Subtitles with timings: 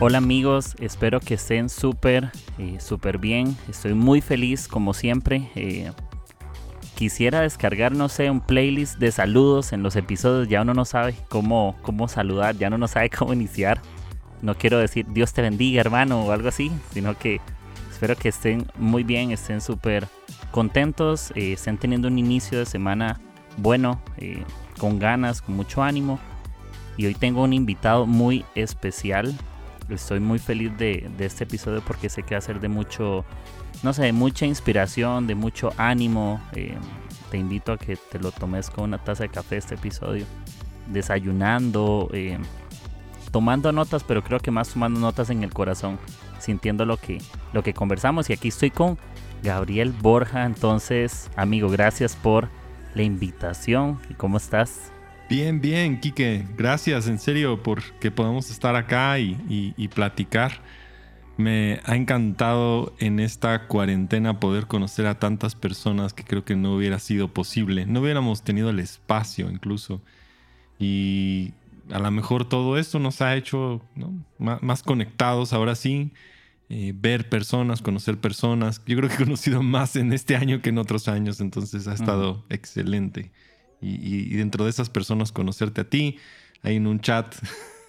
[0.00, 3.56] Hola amigos, espero que estén súper, eh, súper bien.
[3.68, 5.50] Estoy muy feliz como siempre.
[5.56, 5.90] Eh,
[6.94, 10.46] quisiera descargar, no sé, un playlist de saludos en los episodios.
[10.46, 13.82] Ya uno no sabe cómo, cómo saludar, ya uno no sabe cómo iniciar.
[14.40, 17.40] No quiero decir Dios te bendiga hermano o algo así, sino que
[17.90, 20.06] espero que estén muy bien, estén súper
[20.52, 23.20] contentos, eh, estén teniendo un inicio de semana
[23.56, 24.00] bueno,
[24.78, 26.20] con ganas, con mucho ánimo.
[26.96, 29.34] Y hoy tengo un invitado muy especial
[29.88, 33.24] estoy muy feliz de, este episodio porque sé que va a ser de mucho,
[33.82, 36.40] no sé, de mucha inspiración, de mucho ánimo.
[36.54, 36.76] Eh,
[37.30, 40.24] te invito a que te lo tomes con una taza de café este episodio,
[40.86, 42.38] desayunando, eh,
[43.30, 45.98] tomando notas, pero creo que más tomando notas en el corazón,
[46.38, 47.18] sintiendo lo que,
[47.52, 48.30] lo que conversamos.
[48.30, 48.98] Y aquí estoy con
[49.42, 50.44] Gabriel Borja.
[50.44, 52.48] Entonces, amigo, gracias por
[52.94, 54.00] la invitación.
[54.08, 54.92] ¿Y cómo estás?
[55.28, 56.46] Bien, bien, Quique.
[56.56, 60.62] Gracias, en serio, por que podamos estar acá y, platicar.
[61.36, 66.74] Me ha encantado en esta cuarentena poder conocer a tantas personas que creo que no
[66.74, 67.84] hubiera sido posible.
[67.84, 70.00] No hubiéramos tenido el espacio incluso.
[70.78, 71.52] Y
[71.90, 73.82] a lo mejor todo esto nos ha hecho
[74.38, 76.10] más, conectados ahora sí.
[76.70, 78.82] Eh, ver personas, conocer personas.
[78.86, 81.92] Yo creo que he conocido más en este año que en otros años, entonces ha
[81.92, 83.30] estado excelente
[83.80, 86.18] y, dentro de esas personas conocerte a ti,
[86.62, 87.34] hay en un chat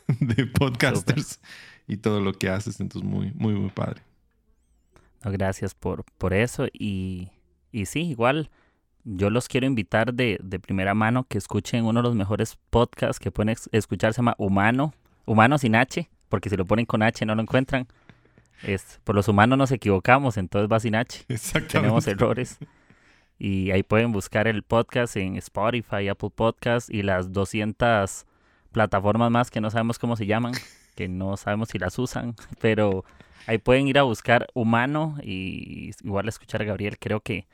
[0.19, 1.39] de podcasters
[1.87, 4.01] y todo lo que haces, entonces muy, muy, muy padre.
[5.23, 7.29] gracias por, por eso y,
[7.71, 8.49] y sí, igual
[9.03, 13.19] yo los quiero invitar de, de, primera mano que escuchen uno de los mejores podcasts
[13.19, 14.93] que pueden escuchar, se llama Humano,
[15.25, 17.87] Humano sin H, porque si lo ponen con H no lo encuentran.
[18.63, 21.25] Es, por los humanos nos equivocamos, entonces va sin H.
[21.71, 22.57] Tenemos errores.
[23.39, 28.25] Y ahí pueden buscar el podcast en Spotify, Apple Podcast y las 200
[28.73, 30.53] plataformas más que no sabemos cómo se llaman,
[30.95, 33.05] que no sabemos si las usan, pero
[33.47, 36.99] ahí pueden ir a buscar Humano y igual escuchar a Gabriel.
[36.99, 37.47] Creo que,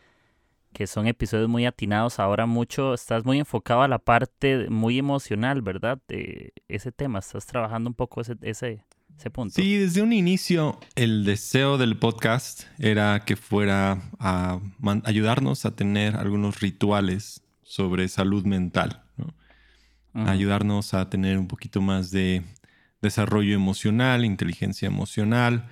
[0.74, 2.20] que son episodios muy atinados.
[2.20, 6.00] Ahora mucho, estás muy enfocado a la parte muy emocional, ¿verdad?
[6.08, 8.84] De ese tema, estás trabajando un poco ese, ese,
[9.50, 14.60] Sí, desde un inicio el deseo del podcast era que fuera a
[15.04, 19.04] ayudarnos a tener algunos rituales sobre salud mental,
[20.14, 22.44] ayudarnos a tener un poquito más de
[23.02, 25.68] desarrollo emocional, inteligencia emocional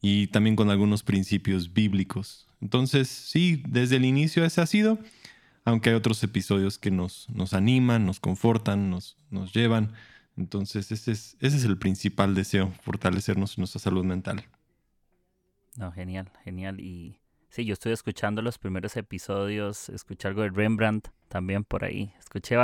[0.00, 2.46] y también con algunos principios bíblicos.
[2.60, 4.98] Entonces, sí, desde el inicio ese ha sido,
[5.64, 9.92] aunque hay otros episodios que nos, nos animan, nos confortan, nos, nos llevan
[10.38, 14.44] entonces, ese es, ese es el principal deseo, fortalecernos nuestra salud mental.
[15.76, 16.80] No, genial, genial.
[16.80, 17.18] Y
[17.50, 22.56] sí, yo estoy escuchando los primeros episodios, escuché algo de Rembrandt también por ahí, escuché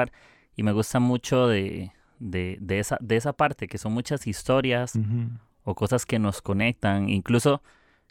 [0.57, 4.93] y me gusta mucho de, de, de, esa, de esa parte, que son muchas historias
[5.65, 7.62] o cosas que nos conectan, incluso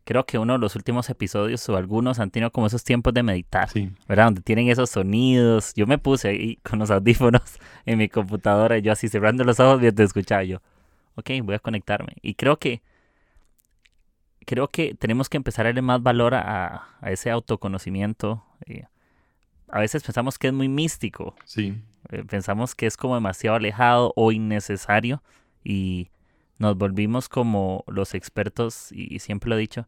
[0.04, 3.24] creo que uno de los últimos episodios o algunos han tenido como esos tiempos de
[3.24, 3.70] meditar,
[4.08, 4.26] ¿verdad?
[4.26, 5.74] Donde tienen esos sonidos.
[5.76, 7.42] Yo me puse ahí con los audífonos
[7.86, 10.62] en mi computadora y yo así cerrando los ojos mientras escuchaba yo.
[11.16, 12.14] Ok, voy a conectarme.
[12.22, 12.82] Y creo que
[14.46, 18.44] creo que tenemos que empezar a darle más valor a, ese autoconocimiento.
[18.66, 18.86] Eh,
[19.70, 21.36] a veces pensamos que es muy místico.
[21.46, 21.82] Sí.
[22.10, 25.24] Eh, pensamos que es como demasiado alejado o innecesario
[25.64, 26.10] y
[26.58, 29.88] nos volvimos como los expertos, y siempre lo he dicho,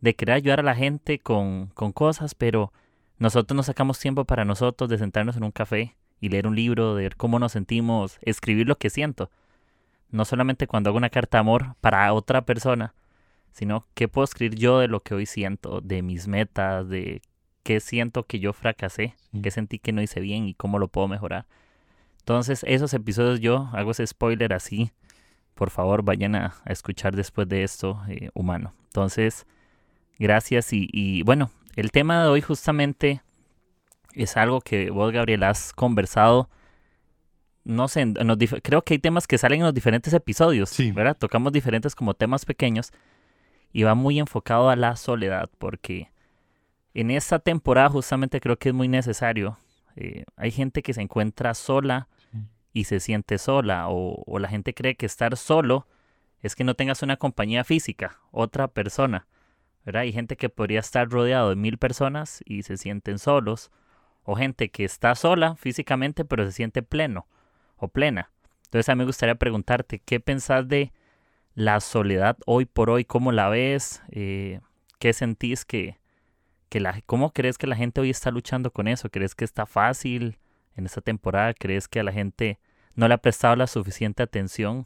[0.00, 2.72] de querer ayudar a la gente con, con cosas, pero
[3.18, 6.94] nosotros nos sacamos tiempo para nosotros de sentarnos en un café y leer un libro,
[6.94, 9.30] de ver cómo nos sentimos, escribir lo que siento.
[10.10, 12.94] No solamente cuando hago una carta de amor para otra persona,
[13.52, 17.22] sino qué puedo escribir yo de lo que hoy siento, de mis metas, de
[17.62, 21.08] qué siento que yo fracasé, qué sentí que no hice bien y cómo lo puedo
[21.08, 21.46] mejorar.
[22.18, 24.92] Entonces, esos episodios yo hago ese spoiler así,
[25.56, 28.74] por favor vayan a, escuchar después de esto, eh, humano.
[28.84, 29.46] Entonces,
[30.18, 33.22] gracias y, bueno, el tema de hoy justamente
[34.12, 36.48] es algo que vos, Gabriel, has conversado.
[37.64, 38.06] No sé,
[38.62, 40.92] creo que hay temas que salen en los diferentes episodios, sí.
[40.92, 41.16] ¿verdad?
[41.18, 42.92] Tocamos diferentes como temas pequeños
[43.72, 46.10] y va muy enfocado a la soledad porque
[46.94, 49.58] en esta temporada justamente creo que es muy necesario.
[49.96, 52.08] Eh, hay gente que se encuentra sola,
[52.76, 55.86] y se siente sola o, la gente cree que estar solo
[56.42, 59.26] es que no tengas una compañía física, otra persona,
[59.86, 60.02] ¿verdad?
[60.02, 63.70] Hay gente que podría estar rodeado de mil personas y se sienten solos,
[64.24, 67.26] o gente que está sola físicamente pero se siente pleno
[67.78, 68.30] o plena.
[68.66, 70.92] Entonces a mí me gustaría preguntarte, ¿qué pensás de
[71.54, 73.06] la soledad hoy por hoy?
[73.06, 74.02] ¿Cómo la ves?
[74.10, 74.60] Eh,
[74.98, 75.96] ¿Qué sentís que,
[76.68, 79.08] que la, cómo crees que la gente hoy está luchando con eso?
[79.08, 80.36] ¿Crees que está fácil
[80.76, 81.54] en esta temporada?
[81.54, 82.58] ¿Crees que a la gente
[82.96, 84.84] no le ha prestado la suficiente atención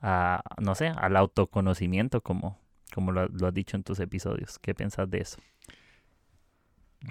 [0.00, 2.58] a, no sé, al autoconocimiento como,
[2.94, 4.58] como lo, lo has dicho en tus episodios?
[4.58, 5.38] ¿Qué piensas de eso?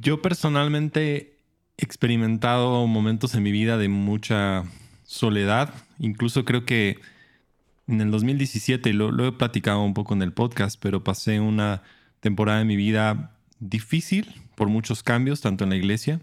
[0.02, 1.38] Yo personalmente
[1.78, 4.64] he experimentado momentos en mi vida de mucha
[5.04, 5.74] soledad.
[6.00, 7.00] Incluso creo que
[7.88, 11.84] en el 2017, lo, lo he platicado un poco en el podcast, pero pasé una
[12.20, 16.20] temporada de mi vida difícil por muchos cambios, tanto en la iglesia.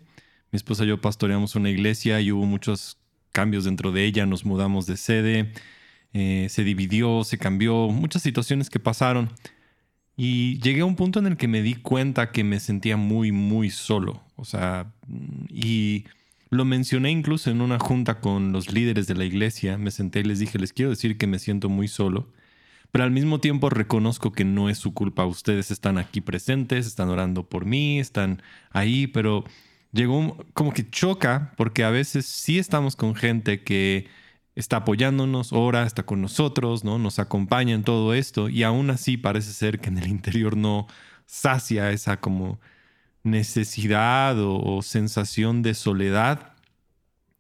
[0.51, 2.99] Mi esposa y yo pastoreamos una iglesia y hubo muchos
[3.35, 4.25] cambios dentro de ella.
[4.25, 5.53] Nos mudamos de sede,
[6.15, 9.29] eh, se dividió, se cambió, muchas situaciones que pasaron.
[10.17, 13.33] Y llegué a un punto en el que me di cuenta que me sentía muy,
[13.33, 14.23] muy solo.
[14.37, 14.93] O sea,
[15.51, 16.05] y
[16.51, 19.77] lo mencioné incluso en una junta con los líderes de la iglesia.
[19.77, 22.33] Me senté y les dije, les quiero decir que me siento muy solo.
[22.93, 25.27] Pero al mismo tiempo reconozco que no es su culpa.
[25.27, 28.41] Ustedes están aquí presentes, están orando por mí, están
[28.71, 29.43] ahí, pero
[29.95, 34.09] llegó como que choca porque a veces sí estamos con gente que
[34.55, 36.99] está apoyándonos, ora, está con nosotros, ¿no?
[36.99, 40.87] Nos acompaña en todo esto y aún así parece ser que en el interior no
[41.27, 42.61] sacia esa como
[43.23, 46.55] necesidad o, sensación de soledad.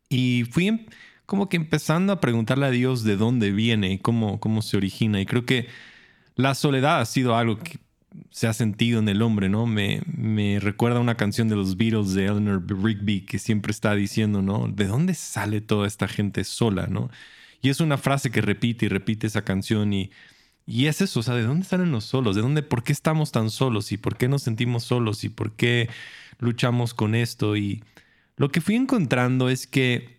[0.08, 0.86] Y fui em,
[1.26, 5.20] como que empezando a preguntarle a Dios de dónde viene y cómo, cómo se origina.
[5.20, 5.68] Y creo que
[6.36, 7.78] la soledad ha sido algo que
[8.30, 9.66] se ha sentido en el hombre, ¿no?
[9.66, 14.42] Me, me recuerda una canción de los Beatles de Eleanor Rigby que siempre está diciendo,
[14.42, 14.68] ¿no?
[14.68, 17.10] ¿De dónde sale toda esta gente sola, ¿no?
[17.62, 20.10] Y es una frase que repite y repite esa canción y,
[20.66, 22.36] y es eso, o sea, ¿de dónde salen los solos?
[22.36, 23.92] ¿De dónde, por qué estamos tan solos?
[23.92, 25.24] ¿Y por qué nos sentimos solos?
[25.24, 25.88] ¿Y por qué
[26.38, 27.56] luchamos con esto?
[27.56, 27.82] Y
[28.36, 30.18] lo que fui encontrando es que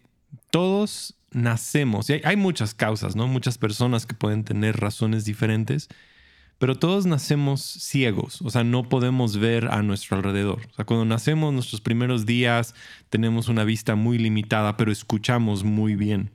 [0.51, 3.27] todos nacemos, y hay, hay muchas causas, ¿no?
[3.27, 5.89] Muchas personas que pueden tener razones diferentes,
[6.57, 10.61] pero todos nacemos ciegos, o sea, no podemos ver a nuestro alrededor.
[10.71, 12.73] O sea, cuando nacemos, nuestros primeros días
[13.09, 16.31] tenemos una vista muy limitada, pero escuchamos muy bien.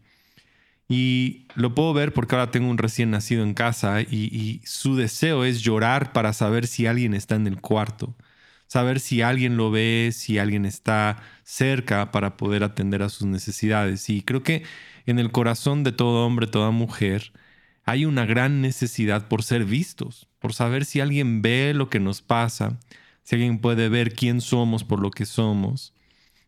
[0.88, 4.96] Y lo puedo ver porque ahora tengo un recién nacido en casa y, y, su
[4.96, 8.17] deseo es llorar para saber si alguien está en el cuarto,
[8.67, 14.11] saber si alguien lo ve, si alguien está cerca para poder atender a sus necesidades.
[14.11, 14.64] Y creo que
[15.06, 17.32] en el corazón de todo hombre, toda mujer,
[17.85, 22.23] hay una gran necesidad por ser vistos, por saber si alguien ve lo que nos
[22.23, 22.79] pasa,
[23.23, 25.94] si alguien puede ver quién somos por lo que somos,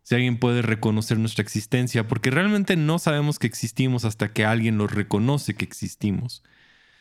[0.02, 4.78] si alguien puede reconocer nuestra existencia, porque realmente no sabemos que existimos hasta que alguien
[4.78, 6.42] lo reconoce que existimos.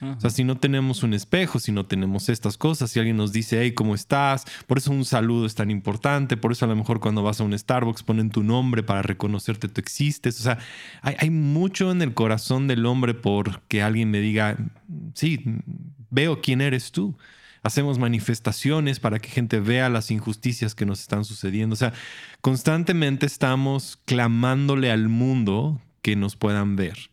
[0.01, 3.31] O sea, si no tenemos un espejo, si no tenemos estas cosas, si alguien nos
[3.31, 4.45] dice, hey, ¿cómo estás?
[4.65, 7.44] Por eso un saludo es tan importante, por eso a lo mejor cuando vas a
[7.44, 10.39] un Starbucks ponen tu nombre para reconocerte tú existes.
[10.39, 10.57] O sea,
[11.03, 14.57] hay, mucho en el corazón del hombre por que alguien me diga,
[15.13, 15.44] sí,
[16.09, 17.15] veo quién eres tú.
[17.62, 21.74] Hacemos manifestaciones para que gente vea las injusticias que nos están sucediendo.
[21.74, 21.94] O sea,
[22.42, 27.10] constantemente estamos clamándole al mundo que nos puedan ver.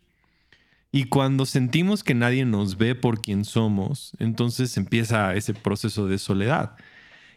[0.91, 6.17] Y cuando sentimos que nadie nos ve por quien somos, entonces empieza ese proceso de
[6.17, 6.75] soledad.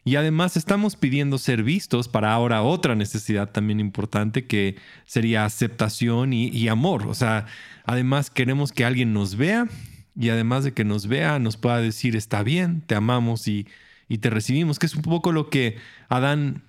[0.04, 6.32] Y además estamos pidiendo ser vistos para ahora otra necesidad también importante que sería aceptación
[6.32, 7.06] y, amor.
[7.06, 7.46] O sea,
[7.84, 9.68] además queremos que alguien nos vea
[10.18, 13.66] y además de que nos vea nos pueda decir está bien, te amamos y,
[14.20, 15.78] te recibimos, que es un poco lo que
[16.10, 16.64] Adán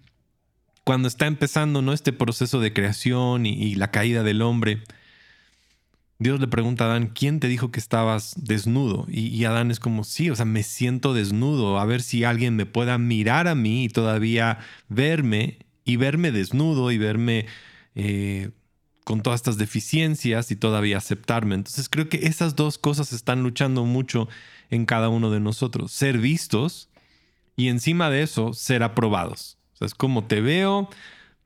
[0.85, 1.91] cuando está empezando ¿no?
[1.91, 4.81] este proceso de creación y la caída del hombre
[6.23, 9.05] Dios le pregunta a Adán, ¿quién te dijo que estabas desnudo?
[9.09, 12.65] Y, Adán es como, sí, o sea, me siento desnudo, a ver si alguien me
[12.65, 17.45] pueda mirar a mí y todavía verme y verme desnudo y verme
[17.95, 18.51] eh,
[19.03, 21.55] con todas estas deficiencias y todavía aceptarme.
[21.55, 24.29] Entonces creo que esas dos cosas están luchando mucho
[24.69, 25.91] en cada uno de nosotros.
[25.91, 26.87] Ser vistos
[27.57, 29.57] y encima de eso ser aprobados.
[29.73, 30.89] O sea, es como te veo,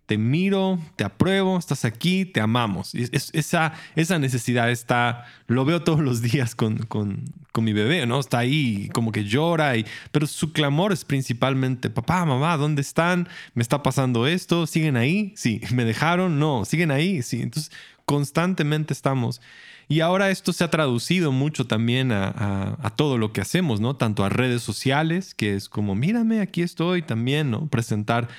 [0.08, 2.96] te miro, te apruebo, estás aquí, te amamos.
[2.96, 8.22] esa, esa necesidad está, lo veo todos los días con, con, con, mi bebé, ¿no?
[8.22, 13.28] Está ahí como que llora, y, pero su clamor es principalmente, papá, mamá, ¿dónde están?
[13.54, 14.66] ¿Me está pasando esto?
[14.66, 15.34] ¿Siguen ahí?
[15.36, 16.40] Sí, ¿me dejaron?
[16.40, 17.22] No, ¿siguen ahí?
[17.22, 17.74] Sí, entonces
[18.06, 19.42] constantemente estamos.
[19.90, 23.82] Y ahora esto se ha traducido mucho también a, a, a, todo lo que hacemos,
[23.82, 23.98] ¿no?
[23.98, 27.68] Tanto a redes sociales, que es como, mírame, aquí estoy también, ¿no?
[27.68, 28.30] Presentar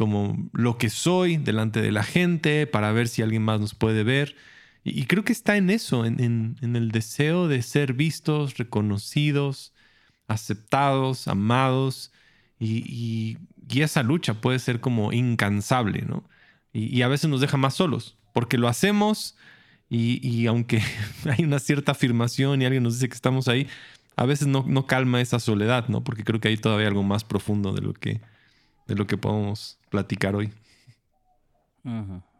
[0.00, 4.02] como lo que soy delante de la gente para ver si alguien más nos puede
[4.02, 4.34] ver.
[4.82, 9.74] Y, creo que está en eso, en, el deseo de ser vistos, reconocidos,
[10.26, 12.12] aceptados, amados,
[12.58, 13.36] y,
[13.74, 16.24] esa lucha puede ser como incansable, ¿no?
[16.72, 19.36] Y, a veces nos deja más solos, porque lo hacemos
[19.90, 20.80] y, aunque
[21.28, 23.68] hay una cierta afirmación y alguien nos dice que estamos ahí,
[24.16, 26.02] a veces no, no, calma esa soledad, ¿no?
[26.02, 28.22] Porque creo que hay todavía algo más profundo de lo que,
[28.86, 30.52] de lo que podemos platicar hoy.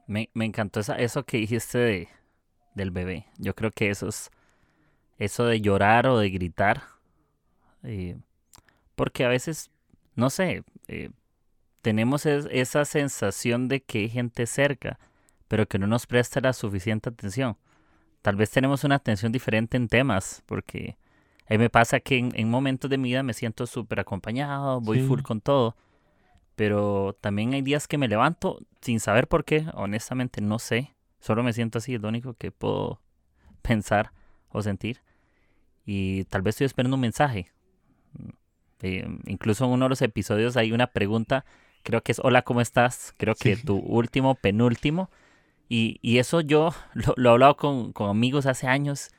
[0.07, 2.09] me, encantó eso que dijiste de,
[2.75, 3.27] del bebé.
[3.39, 4.31] Yo creo que eso es
[5.19, 6.83] eso de llorar o de gritar.
[7.83, 8.17] Eh,
[8.97, 9.71] porque a veces,
[10.17, 11.11] no sé, eh,
[11.83, 14.99] tenemos esa sensación de que hay gente cerca,
[15.49, 17.57] pero que no nos presta la suficiente atención.
[18.23, 20.97] Tal vez tenemos una atención diferente en temas, porque
[21.49, 25.01] a mí me pasa que en, momentos de mi vida me siento súper acompañado, voy
[25.01, 25.77] full con todo,
[26.61, 31.43] pero también hay días que me levanto sin saber por qué, honestamente no sé, solo
[31.43, 33.01] me siento así, es lo único que puedo
[33.63, 34.13] pensar
[34.51, 35.01] o sentir.
[35.87, 37.51] Y tal vez estoy esperando un mensaje.
[38.83, 41.47] Eh, incluso en uno de los episodios hay una pregunta,
[41.83, 43.15] creo que es hola, ¿cómo estás?
[43.17, 45.09] Creo que tu último, penúltimo.
[45.67, 49.13] Y, y eso yo lo, lo he hablado con, con, amigos hace años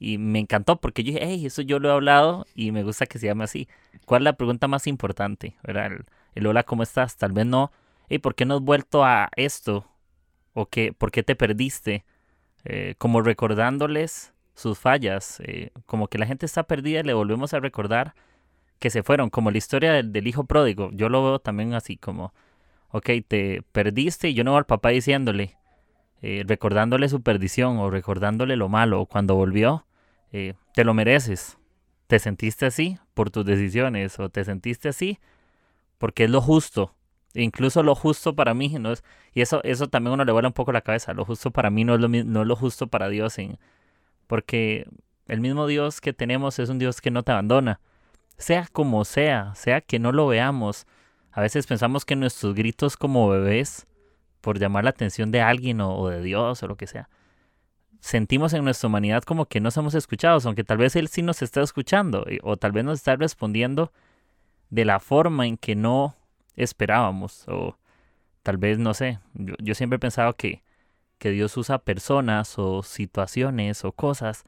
[0.00, 3.06] y me encantó porque yo dije, hey, eso yo lo he hablado y me gusta
[3.06, 3.68] que se llame así.
[4.04, 5.56] ¿Cuál es la pregunta más importante?
[5.62, 7.16] El, el hola, ¿cómo estás?
[7.16, 7.72] Tal vez no,
[8.08, 9.86] hey, ¿por qué no has vuelto a esto?
[10.54, 12.04] ¿O qué, por qué te perdiste?
[12.64, 17.54] Eh, como recordándoles sus fallas, eh, como que la gente está perdida y le volvemos
[17.54, 18.14] a recordar
[18.78, 20.90] que se fueron, como la historia del, hijo pródigo.
[20.92, 22.32] Yo lo veo también así como,
[22.90, 25.56] ok, te perdiste y yo no veo al papá diciéndole,
[26.22, 29.86] eh, recordándole su perdición o recordándole lo malo, o cuando volvió,
[30.30, 31.56] te lo mereces.
[32.06, 35.18] Te sentiste así por tus decisiones o te sentiste así
[35.98, 36.94] porque es lo justo.
[37.34, 40.54] incluso lo justo para mí no es y eso eso también uno le vuela un
[40.54, 41.12] poco la cabeza.
[41.12, 43.36] Lo justo para mí no es lo no es lo justo para Dios
[44.26, 44.86] porque
[45.26, 47.80] el mismo Dios que tenemos es un Dios que no te abandona.
[48.38, 50.86] Sea como sea, sea que no lo veamos.
[51.32, 53.86] A veces pensamos que nuestros gritos como bebés,
[54.40, 57.08] por llamar la atención de alguien o, de Dios o lo que sea,
[58.00, 61.42] sentimos en nuestra humanidad como que no somos escuchados, aunque tal vez Él sí nos
[61.42, 63.92] está escuchando o tal vez nos está respondiendo
[64.70, 66.16] de la forma en que no
[66.56, 67.78] esperábamos o
[68.42, 70.62] tal vez, no sé, yo, yo siempre he pensado que
[71.18, 74.44] que Dios usa personas o situaciones o cosas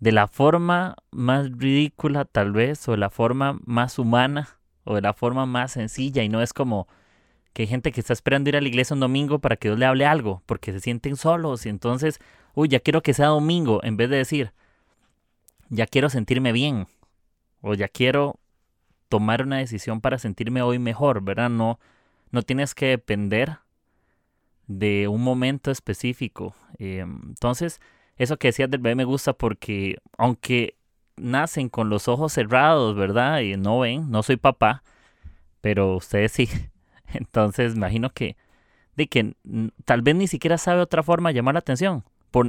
[0.00, 5.00] de la forma más ridícula tal vez o de la forma más humana o de
[5.00, 6.88] la forma más sencilla y no es como
[7.52, 9.78] que hay gente que está esperando ir a la iglesia un domingo para que Dios
[9.78, 12.18] le hable algo porque se sienten solos y entonces,
[12.54, 14.52] uy, ya quiero que sea domingo en vez de decir,
[15.68, 16.88] ya quiero sentirme bien
[17.60, 18.40] o ya quiero
[19.12, 21.50] tomar una decisión para sentirme hoy mejor, ¿verdad?
[21.50, 21.78] No,
[22.30, 23.58] no tienes que depender
[24.66, 26.54] de un momento específico.
[26.78, 27.78] Em, entonces,
[28.16, 30.78] eso que decías del bebé me gusta porque aunque
[31.16, 33.40] nacen con los ojos cerrados, ¿verdad?
[33.40, 34.82] Y no ven, no soy papá,
[35.60, 36.48] pero ustedes sí.
[37.12, 38.38] Entonces, imagino que
[38.96, 39.34] de que
[39.84, 42.02] tal vez ni siquiera sabe otra forma de llamar la atención.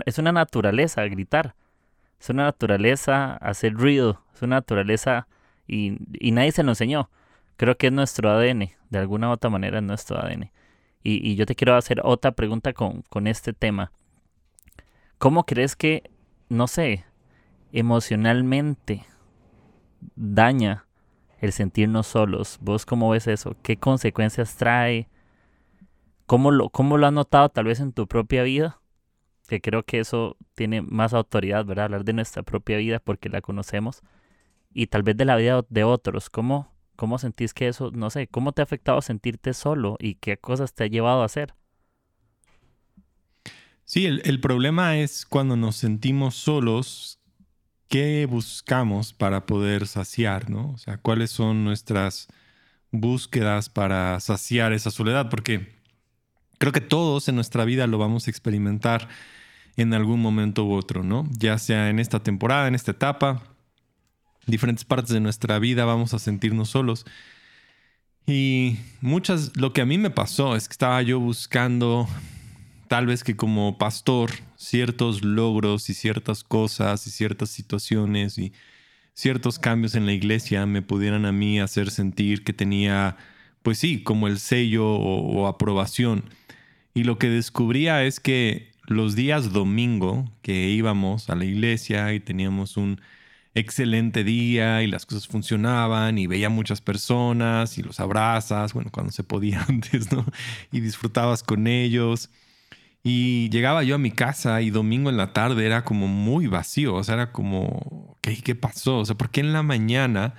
[0.05, 1.55] es una naturaleza gritar.
[2.21, 4.21] Es una naturaleza hacer ruido.
[4.33, 5.27] Es una naturaleza
[5.67, 5.97] y,
[6.31, 7.09] nadie se lo enseñó.
[7.57, 8.71] Creo que es nuestro ADN.
[8.89, 10.51] De alguna u otra manera es nuestro ADN.
[11.03, 13.91] Y, yo te quiero hacer otra pregunta con, con este tema.
[15.17, 16.09] ¿Cómo crees que,
[16.49, 17.05] no sé,
[17.71, 19.05] emocionalmente
[20.15, 20.85] daña
[21.39, 22.57] el sentirnos solos?
[22.61, 23.55] ¿Vos cómo ves eso?
[23.63, 25.07] ¿Qué consecuencias trae?
[26.25, 28.79] ¿Cómo lo, cómo lo has notado tal vez en tu propia vida?
[29.47, 31.85] Que creo que eso tiene más autoridad, ¿verdad?
[31.85, 34.01] Hablar de nuestra propia vida porque la conocemos.
[34.73, 36.29] Y tal vez de la vida de otros.
[36.29, 40.37] ¿Cómo, ¿Cómo sentís que eso, no sé, cómo te ha afectado sentirte solo y qué
[40.37, 41.53] cosas te ha llevado a hacer?
[43.85, 47.19] Sí, el, problema es cuando nos sentimos solos,
[47.89, 50.71] ¿qué buscamos para poder saciar, no?
[50.71, 52.27] O sea, ¿cuáles son nuestras
[52.91, 55.29] búsquedas para saciar esa soledad?
[55.29, 55.75] Porque
[56.57, 59.09] creo que todos en nuestra vida lo vamos a experimentar
[59.75, 61.27] en algún momento u otro, ¿no?
[61.31, 63.43] Ya sea en esta temporada, en esta etapa,
[64.45, 67.05] diferentes partes de nuestra vida vamos a sentirnos solos.
[68.25, 72.07] Y muchas, lo que a mí me pasó es que estaba yo buscando,
[72.87, 78.53] tal vez que como pastor, ciertos logros y ciertas cosas y ciertas situaciones y
[79.13, 83.17] ciertos cambios en la iglesia me pudieran a mí hacer sentir que tenía,
[83.61, 86.23] pues sí, como el sello o, aprobación.
[86.93, 92.19] Y lo que descubría es que los días domingo que íbamos a la iglesia y
[92.19, 93.01] teníamos un
[93.55, 99.11] excelente día y las cosas funcionaban y veía muchas personas y los abrazas, bueno, cuando
[99.11, 100.25] se podía antes, ¿no?
[100.71, 102.29] Y disfrutabas con ellos.
[103.03, 106.95] Y llegaba yo a mi casa y domingo en la tarde era como muy vacío,
[106.95, 108.99] o sea, era como, ¿qué, qué pasó?
[108.99, 110.35] O sea, ¿por qué en la mañana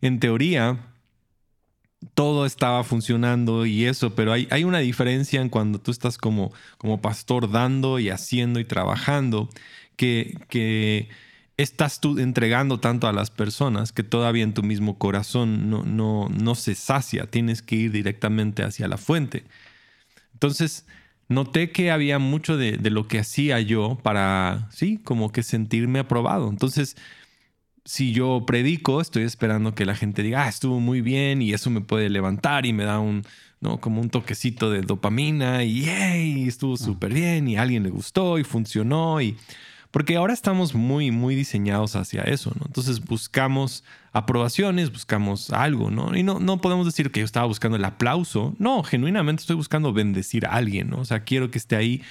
[0.00, 0.94] en teoría,
[2.14, 6.52] todo estaba funcionando y eso, pero hay, hay una diferencia en cuando tú estás como,
[6.78, 9.48] como pastor dando y haciendo y trabajando,
[9.96, 11.08] que, que
[11.58, 16.28] estás tú entregando tanto a las personas que todavía en tu mismo corazón no, no,
[16.28, 19.44] no se sacia, tienes que ir directamente hacia la fuente.
[20.32, 20.86] Entonces,
[21.28, 25.98] noté que había mucho de, de, lo que hacía yo para, sí, como que sentirme
[25.98, 26.48] aprobado.
[26.48, 26.96] Entonces,
[27.84, 31.70] si yo predico, estoy esperando que la gente diga, ah, estuvo muy bien y eso
[31.70, 33.24] me puede levantar y me da un,
[33.60, 33.80] ¿no?
[33.80, 38.38] Como un toquecito de dopamina y, hey, estuvo súper bien y a alguien le gustó
[38.38, 39.36] y funcionó y...
[39.98, 42.66] Porque ahora estamos muy, muy diseñados hacia eso, ¿no?
[42.66, 46.16] Entonces buscamos aprobaciones, buscamos algo, ¿no?
[46.16, 48.54] Y no, no podemos decir que yo estaba buscando el aplauso.
[48.60, 51.00] No, genuinamente estoy buscando bendecir a alguien, ¿no?
[51.00, 52.02] O sea, quiero que esté ahí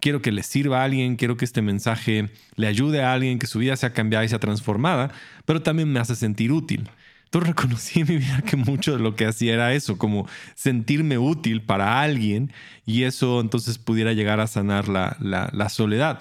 [0.00, 3.46] quiero que le sirva a alguien, quiero que este mensaje le ayude a alguien, que
[3.46, 5.10] su vida sea cambiada y sea transformada,
[5.46, 6.90] pero también me hace sentir útil.
[7.24, 11.16] Entonces reconocí en mi vida que mucho de lo que hacía era eso, como sentirme
[11.16, 12.52] útil para alguien
[12.84, 16.18] y eso entonces pudiera llegar a sanar la, la, soledad.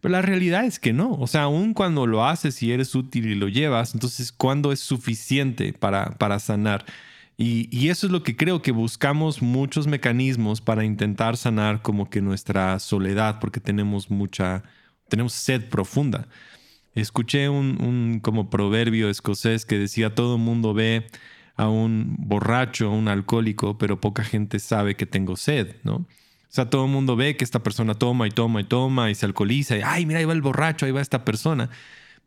[0.00, 1.12] Pero la realidad es que no.
[1.14, 4.80] O sea, aun cuando lo haces y eres útil y lo llevas, entonces, ¿cuándo es
[4.80, 6.84] suficiente para, para sanar?
[7.40, 12.20] Y, eso es lo que creo que buscamos muchos mecanismos para intentar sanar como que
[12.20, 14.64] nuestra soledad, porque tenemos mucha,
[15.08, 16.26] tenemos sed profunda.
[16.96, 21.06] Escuché un, como proverbio escocés que decía todo el mundo ve
[21.56, 26.06] a un borracho, a un alcohólico, pero poca gente sabe que tengo sed, ¿no?
[26.48, 29.14] O sea, todo el mundo ve que esta persona toma y toma y toma y
[29.14, 31.70] se alcoholiza y, ay, mira, ahí va el borracho, ahí va esta persona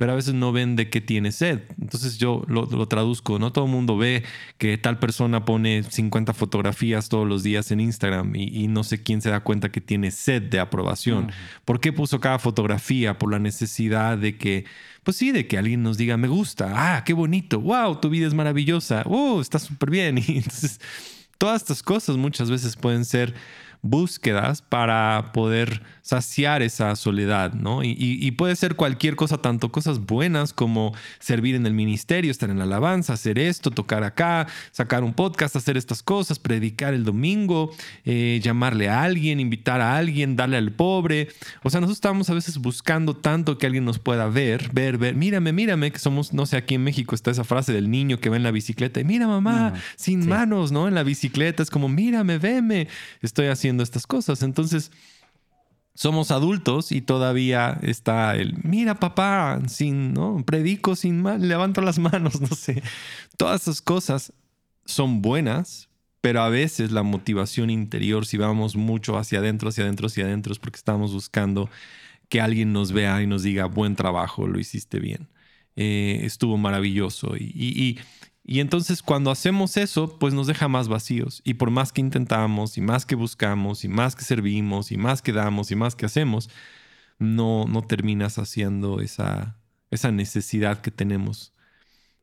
[0.02, 1.62] pero a veces no ven de qué tiene sed.
[1.80, 4.24] Entonces yo lo, traduzco, no todo el mundo ve
[4.58, 9.22] que tal persona pone 50 fotografías todos los días en Instagram y, no sé quién
[9.22, 11.32] se da cuenta que tiene sed de aprobación.
[11.66, 13.20] ¿Por qué puso cada fotografía?
[13.20, 14.66] Por la necesidad de que,
[15.04, 18.26] pues sí, de que alguien nos diga, me gusta, ah, qué bonito, wow, tu vida
[18.26, 20.18] es maravillosa, oh, está súper bien.
[20.28, 20.82] Y entonces,
[21.38, 23.36] todas estas cosas muchas veces pueden ser
[23.82, 27.84] búsquedas para poder saciar esa soledad, ¿no?
[27.84, 32.58] Y, puede ser cualquier cosa, tanto cosas buenas como servir en el ministerio, estar en
[32.58, 37.72] la alabanza, hacer esto, tocar acá, sacar un podcast, hacer estas cosas, predicar el domingo,
[38.06, 41.30] eh, llamarle a alguien, invitar a alguien, darle al pobre.
[41.64, 45.16] O sea, nosotros estamos a veces buscando tanto que alguien nos pueda ver, ver, ver,
[45.16, 48.30] mírame, mírame, que somos, no sé, aquí en México está esa frase del niño que
[48.30, 50.88] va en la bicicleta y mira mamá, sin manos, ¿no?
[50.88, 52.88] En la bicicleta es como, mírame, veme,
[53.22, 54.44] estoy haciendo estas cosas.
[54.44, 54.92] Entonces,
[55.94, 60.44] somos adultos y todavía está el, mira papá, sin, ¿no?
[60.46, 62.82] Predico sin mal, levanto las manos, no sé.
[63.38, 64.34] Todas esas cosas
[64.86, 65.90] son buenas,
[66.22, 70.54] pero a veces la motivación interior, si vamos mucho hacia adentro, hacia adentro, hacia adentro,
[70.62, 71.70] porque estamos buscando
[72.30, 75.28] que alguien nos vea y nos diga, buen trabajo, lo hiciste bien,
[75.76, 77.36] eh, estuvo maravilloso.
[77.38, 78.00] y
[78.44, 81.42] entonces cuando hacemos eso, pues nos deja más vacíos.
[81.44, 85.22] Y por más que intentamos, y más que buscamos, y más que servimos, y más
[85.22, 86.50] que damos, y más que hacemos,
[87.20, 89.58] no, no terminas haciendo esa,
[89.92, 91.54] esa necesidad que tenemos.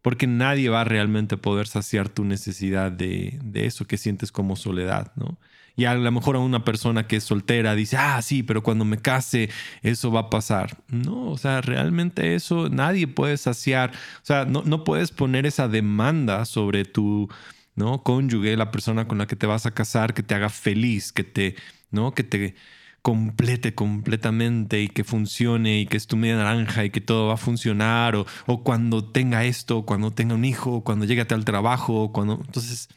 [0.03, 4.57] Porque nadie va a realmente poder saciar tu necesidad de, de eso que sientes como
[4.57, 5.39] soledad, ¿no?
[5.79, 8.85] Y a lo mejor a una persona que es soltera dice, ah, sí, pero cuando
[8.85, 9.49] me case
[9.83, 10.77] eso va a pasar.
[10.89, 13.93] No, o sea, realmente eso nadie puede saciar.
[13.93, 17.29] O sea, no, no puedes poner esa demanda sobre tu
[17.77, 18.03] ¿no?
[18.03, 21.23] cónyuge, la persona con la que te vas a casar, que te haga feliz, que
[21.23, 21.55] te,
[21.93, 22.13] ¿no?
[22.13, 22.57] que te
[23.03, 27.35] complete completamente y que funcione y que es tu media naranja y que todo va
[27.35, 31.45] a funcionar o, o cuando tenga esto, cuando tenga un hijo, cuando llegue a tal
[31.45, 32.89] trabajo, cuando entonces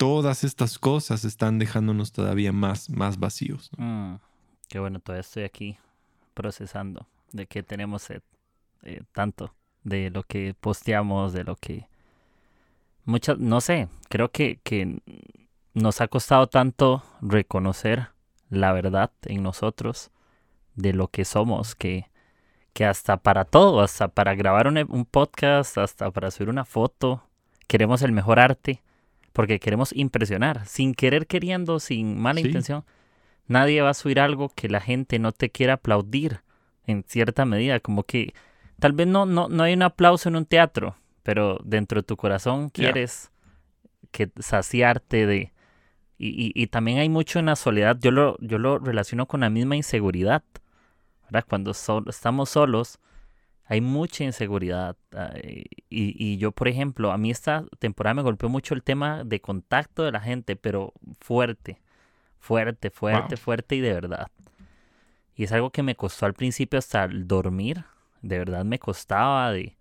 [0.00, 3.70] todas estas cosas están dejándonos todavía más, más vacíos.
[3.76, 4.14] Mm,
[4.66, 5.76] qué bueno, todavía estoy aquí
[6.32, 8.22] procesando de que tenemos eh,
[9.12, 9.52] tanto,
[9.84, 11.86] de lo que posteamos, de lo que...
[13.04, 15.02] Muchas, no sé, creo que, que
[15.74, 18.08] nos ha costado tanto reconocer
[18.48, 20.10] la verdad en nosotros
[20.76, 22.08] de lo que somos, que,
[22.72, 27.22] que hasta para todo, hasta para grabar un, un podcast, hasta para subir una foto,
[27.66, 28.82] queremos el mejor arte
[29.32, 32.84] porque queremos impresionar, sin querer queriendo, sin mala intención.
[33.46, 36.42] Nadie va a subir algo que la gente no te quiera aplaudir
[36.86, 38.34] en cierta medida, como que
[38.78, 42.16] tal vez no, no, no hay un aplauso en un teatro, pero dentro de tu
[42.16, 43.30] corazón quieres
[44.10, 45.52] que saciarte de...
[46.22, 49.48] Y, y, también hay mucho en la soledad, yo lo, yo lo relaciono con la
[49.48, 50.42] misma inseguridad,
[51.24, 51.46] ¿verdad?
[51.48, 52.98] Cuando estamos solos,
[53.70, 54.96] hay mucha inseguridad.
[55.88, 60.02] Y, yo, por ejemplo, a mí esta temporada me golpeó mucho el tema de contacto
[60.02, 61.80] de la gente, pero fuerte,
[62.40, 64.26] fuerte, fuerte, fuerte y de verdad.
[65.36, 67.84] Y es algo que me costó al principio hasta el dormir.
[68.22, 69.76] De verdad me costaba de,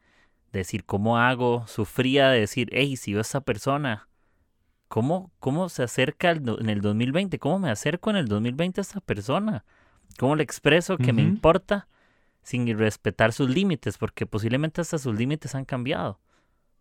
[0.52, 1.66] decir, ¿cómo hago?
[1.66, 4.08] Sufría de decir, hey, si yo a esta persona,
[4.88, 7.40] ¿cómo, cómo se acerca en el 2020?
[7.40, 9.66] ¿Cómo me acerco en el 2020 a esta persona?
[10.20, 11.88] ¿Cómo le expreso que me importa
[12.50, 14.00] sin respetar sus límites?
[14.00, 16.20] Porque posiblemente hasta sus límites han cambiado.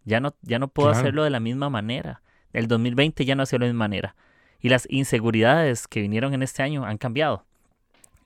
[0.04, 2.22] Ya no, ya no puedo hacerlo de la misma manera.
[2.54, 4.16] El 2020 ya no hace de la misma manera.
[4.60, 7.44] Y las inseguridades que vinieron en este año han cambiado.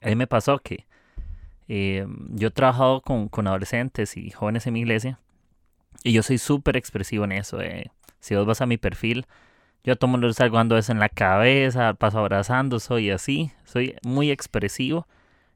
[0.00, 0.86] A mí me pasó que
[1.66, 5.18] eh, yo he trabajado con, con, adolescentes y jóvenes en mi iglesia
[6.04, 7.60] y yo soy súper expresivo en eso.
[7.60, 7.90] Eh.
[8.20, 9.26] Si vos vas a mi perfil,
[9.82, 14.30] yo tomo los salgo dando eso en la cabeza, paso abrazando, soy así, soy muy
[14.30, 15.08] expresivo.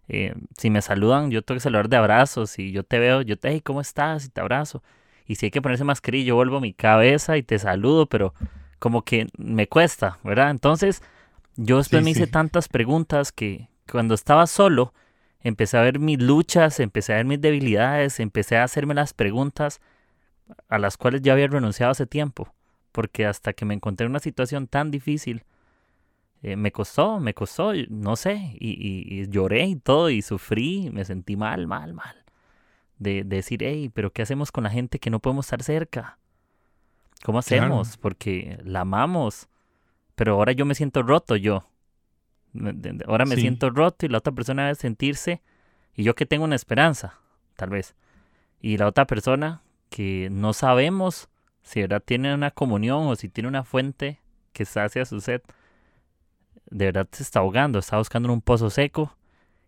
[0.09, 2.59] Eh, si me saludan, yo tengo que saludar de abrazos.
[2.59, 4.27] y yo te veo, yo te, hey, ¿cómo estás?
[4.27, 4.83] Y te abrazo.
[5.27, 8.35] Y si hay que ponerse mascarilla, yo vuelvo mi cabeza y te saludo, pero
[8.79, 10.51] como que me cuesta, ¿verdad?
[10.51, 11.03] Entonces,
[11.57, 14.92] yo después me hice tantas preguntas que cuando estaba solo,
[15.40, 19.81] empecé a ver mis luchas, empecé a ver mis debilidades, empecé a hacerme las preguntas
[20.69, 22.53] a las cuales ya había renunciado hace tiempo,
[22.92, 25.45] porque hasta que me encontré en una situación tan difícil,
[26.42, 31.37] eh, me costó, me costó, no sé, y, lloré y todo, y sufrí, me sentí
[31.37, 32.25] mal, mal, mal.
[32.99, 36.18] De, decir, hey, pero ¿qué hacemos con la gente que no podemos estar cerca?
[37.25, 37.96] ¿Cómo hacemos?
[37.96, 39.49] Porque la amamos,
[40.14, 41.68] pero ahora yo me siento roto yo.
[43.07, 45.42] Ahora me siento roto y la otra persona debe sentirse,
[45.94, 47.18] y yo que tengo una esperanza,
[47.57, 47.94] tal vez.
[48.61, 51.29] Y la otra persona que no sabemos
[51.66, 54.20] si verdad tiene una comunión o si tiene una fuente
[54.53, 55.42] que sacia su sed.
[56.70, 59.16] De verdad se está ahogando, está buscando un pozo seco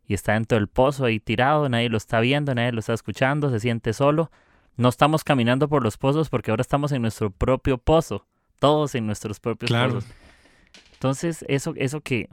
[0.06, 3.50] y está dentro del pozo ahí tirado, nadie lo está viendo, nadie lo está escuchando,
[3.50, 4.30] se siente solo.
[4.76, 8.26] No estamos caminando por los pozos porque ahora estamos en nuestro propio pozo,
[8.58, 10.06] todos en nuestros propios pozos.
[10.94, 12.28] Entonces, eso, eso que,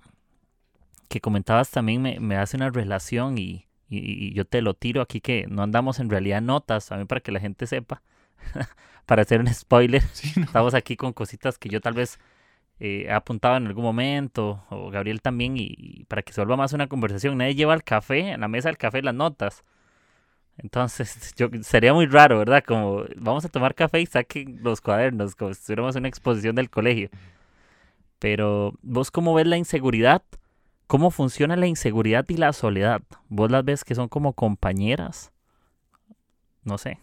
[1.08, 5.21] que comentabas también me, me hace una relación y, y, yo te lo tiro aquí
[5.21, 8.01] que no andamos en realidad notas, también para que la gente sepa,
[9.06, 10.04] para hacer un spoiler.
[10.38, 12.19] Estamos aquí con cositas que yo tal vez
[12.79, 16.73] eh, he apuntado en algún momento, o Gabriel también, y, para que se vuelva más
[16.73, 17.38] una conversación.
[17.38, 19.63] Nadie lleva el café, en la mesa del café, las notas.
[20.57, 22.63] Entonces, yo, sería muy raro, ¿verdad?
[22.65, 26.55] Como vamos a tomar café y saquen los cuadernos, como si estuviéramos en una exposición
[26.55, 27.09] del colegio.
[28.19, 30.23] Pero, ¿vos cómo ves la inseguridad?
[30.88, 33.01] ¿Cómo funciona la inseguridad y la soledad?
[33.29, 35.31] ¿Vos las ves que son como compañeras?
[36.63, 36.99] No sé.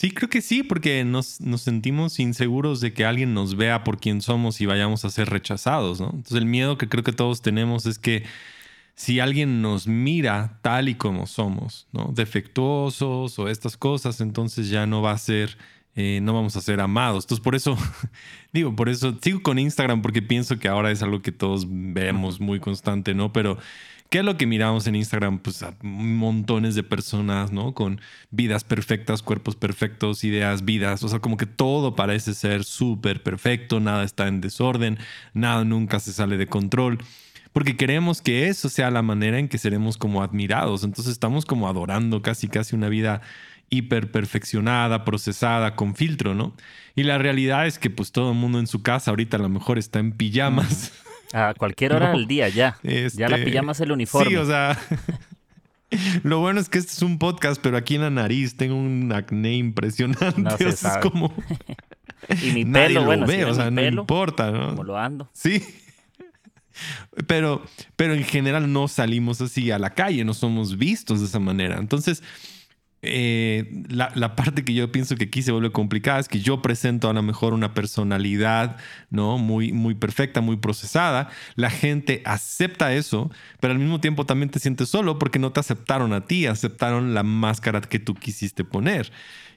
[0.00, 4.22] Sí, creo que sí, porque nos, sentimos inseguros de que alguien nos vea por quien
[4.22, 6.06] somos y vayamos a ser rechazados, ¿no?
[6.06, 8.24] Entonces el miedo que creo que todos tenemos es que
[8.94, 12.12] si alguien nos mira tal y como somos, ¿no?
[12.14, 15.58] Defectuosos o estas cosas, entonces ya no va a ser
[15.96, 17.24] eh, no vamos a ser amados.
[17.24, 17.76] Entonces, por eso,
[18.54, 22.40] digo, por eso sigo con Instagram porque pienso que ahora es algo que todos vemos
[22.40, 23.34] muy constante, ¿no?
[23.34, 23.58] Pero,
[24.10, 25.38] ¿qué es lo que miramos en Instagram?
[25.38, 27.74] Pues a montones de personas, ¿no?
[27.74, 31.02] Con vidas perfectas, cuerpos perfectos, ideas, vidas.
[31.02, 34.98] O sea, como que todo parece ser súper perfecto, nada está en desorden,
[35.32, 36.98] nada nunca se sale de control
[37.52, 40.84] porque queremos que eso sea la manera en que seremos como admirados.
[40.84, 43.22] Entonces estamos como adorando casi casi una vida
[43.70, 46.54] hiper perfeccionada, procesada, con filtro, ¿no?
[46.94, 49.48] Y la realidad es que pues todo el mundo en su casa ahorita a lo
[49.48, 50.92] mejor está en pijamas.
[51.32, 52.78] A cualquier hora del día ya.
[52.82, 54.30] Ya la este, pijama es el uniforme.
[54.30, 54.78] Sí, o sea...
[56.22, 59.12] Lo bueno es que este es un podcast, pero aquí en la nariz tengo un
[59.12, 60.32] acné impresionante.
[60.40, 61.34] No es como...
[62.42, 64.68] y mi pelo, bueno, ve, o sea, no importa, ¿no?
[64.70, 65.28] Como lo ando.
[65.32, 65.64] Sí.
[67.26, 67.62] Pero,
[67.96, 71.78] pero en general no salimos así a la calle, no somos vistos de esa manera.
[71.78, 72.22] Entonces,
[73.02, 77.08] eh, la, parte que yo pienso que aquí se vuelve complicada es que yo presento
[77.08, 78.76] a lo mejor una personalidad
[79.08, 79.38] ¿no?
[79.38, 81.30] muy, muy perfecta, muy procesada.
[81.56, 85.60] La gente acepta eso, pero al mismo tiempo también te sientes solo porque no te
[85.60, 89.10] aceptaron a ti, aceptaron la máscara que tú quisiste poner.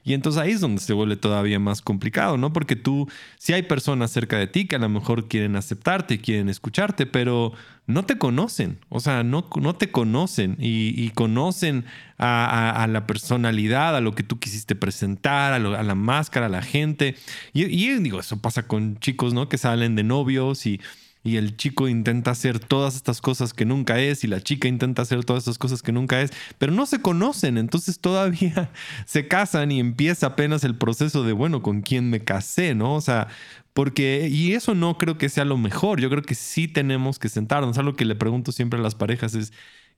[0.04, 2.52] Y entonces ahí es donde se vuelve todavía más complicado, ¿no?
[2.52, 6.50] Porque tú, si hay personas cerca de ti que a lo mejor quieren aceptarte, quieren
[6.50, 7.54] escucharte, pero
[7.86, 11.86] no te conocen, o sea, no, no te conocen y, conocen
[12.18, 17.16] a, la personalidad, a lo que tú quisiste presentar, a, la máscara, a la gente.
[17.54, 19.48] Y, y digo, eso pasa con chicos, ¿no?
[19.48, 20.80] Que salen de novios y
[21.24, 25.02] y el chico intenta hacer todas estas cosas que nunca es y la chica intenta
[25.02, 28.70] hacer todas estas cosas que nunca es, pero no se conocen, entonces todavía
[29.06, 32.74] se casan y empieza apenas el proceso de, bueno, ¿con quién me casé?
[32.74, 32.94] ¿No?
[32.94, 33.28] O sea,
[33.72, 37.30] porque, y eso no creo que sea lo mejor, yo creo que sí tenemos que
[37.30, 39.52] sentarnos, algo que le pregunto siempre a las parejas es,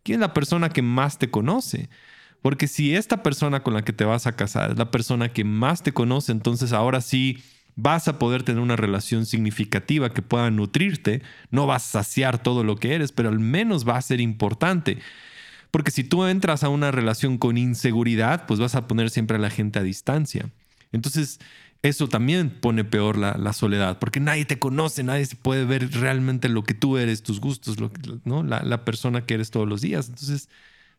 [0.04, 1.90] ¿quién es la persona que más te conoce?
[2.40, 5.42] Porque si esta persona con la que te vas a casar es la persona que
[5.42, 7.42] más te conoce, entonces ahora sí
[7.76, 11.22] vas a poder tener una relación significativa que pueda nutrirte.
[11.50, 14.98] No vas a saciar todo lo que eres, pero al menos va a ser importante.
[15.70, 19.40] Porque si tú entras a una relación con inseguridad, pues vas a poner siempre a
[19.40, 20.50] la gente a distancia.
[20.90, 21.38] Entonces,
[21.82, 26.48] eso también pone peor la, soledad, porque nadie te conoce, nadie se puede ver realmente
[26.48, 27.92] lo que tú eres, tus gustos, lo,
[28.24, 28.42] ¿no?
[28.42, 30.08] La, la, persona que eres todos los días.
[30.08, 30.48] Entonces,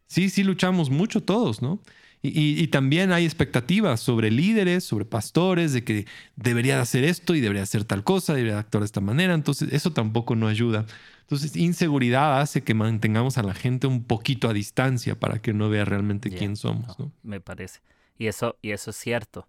[0.06, 1.82] sí, sí luchamos mucho todos, ¿no?
[2.24, 7.36] Y, y, también hay expectativas sobre líderes, sobre pastores, de que debería de hacer esto
[7.36, 9.34] y debería hacer tal cosa, debería actuar de esta manera.
[9.34, 10.86] Entonces, eso tampoco no ayuda.
[11.22, 15.70] Entonces, inseguridad hace que mantengamos a la gente un poquito a distancia para que no
[15.70, 16.98] vea realmente quién somos.
[17.00, 17.12] ¿no?
[17.24, 17.82] Me parece.
[18.18, 19.48] Y eso, y eso es cierto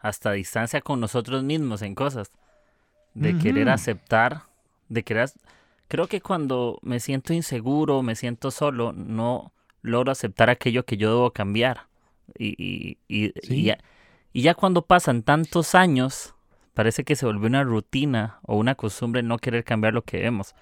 [0.00, 2.30] hasta distancia con nosotros mismos en cosas.
[3.14, 4.42] De querer aceptar,
[4.88, 5.30] de querer...
[5.88, 9.52] Creo que cuando me siento inseguro, me siento solo, no
[9.82, 11.87] logro aceptar aquello que yo debo cambiar.
[12.36, 13.78] Y, y, y, ya,
[14.32, 16.34] y ya cuando pasan tantos años,
[16.74, 20.54] parece que se volvió una rutina o una costumbre no querer cambiar lo que vemos.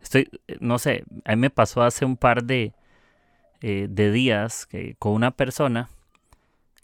[0.00, 2.74] Estoy, eh, no sé, a mí me pasó hace un par de,
[3.60, 5.88] eh, de días que, con una persona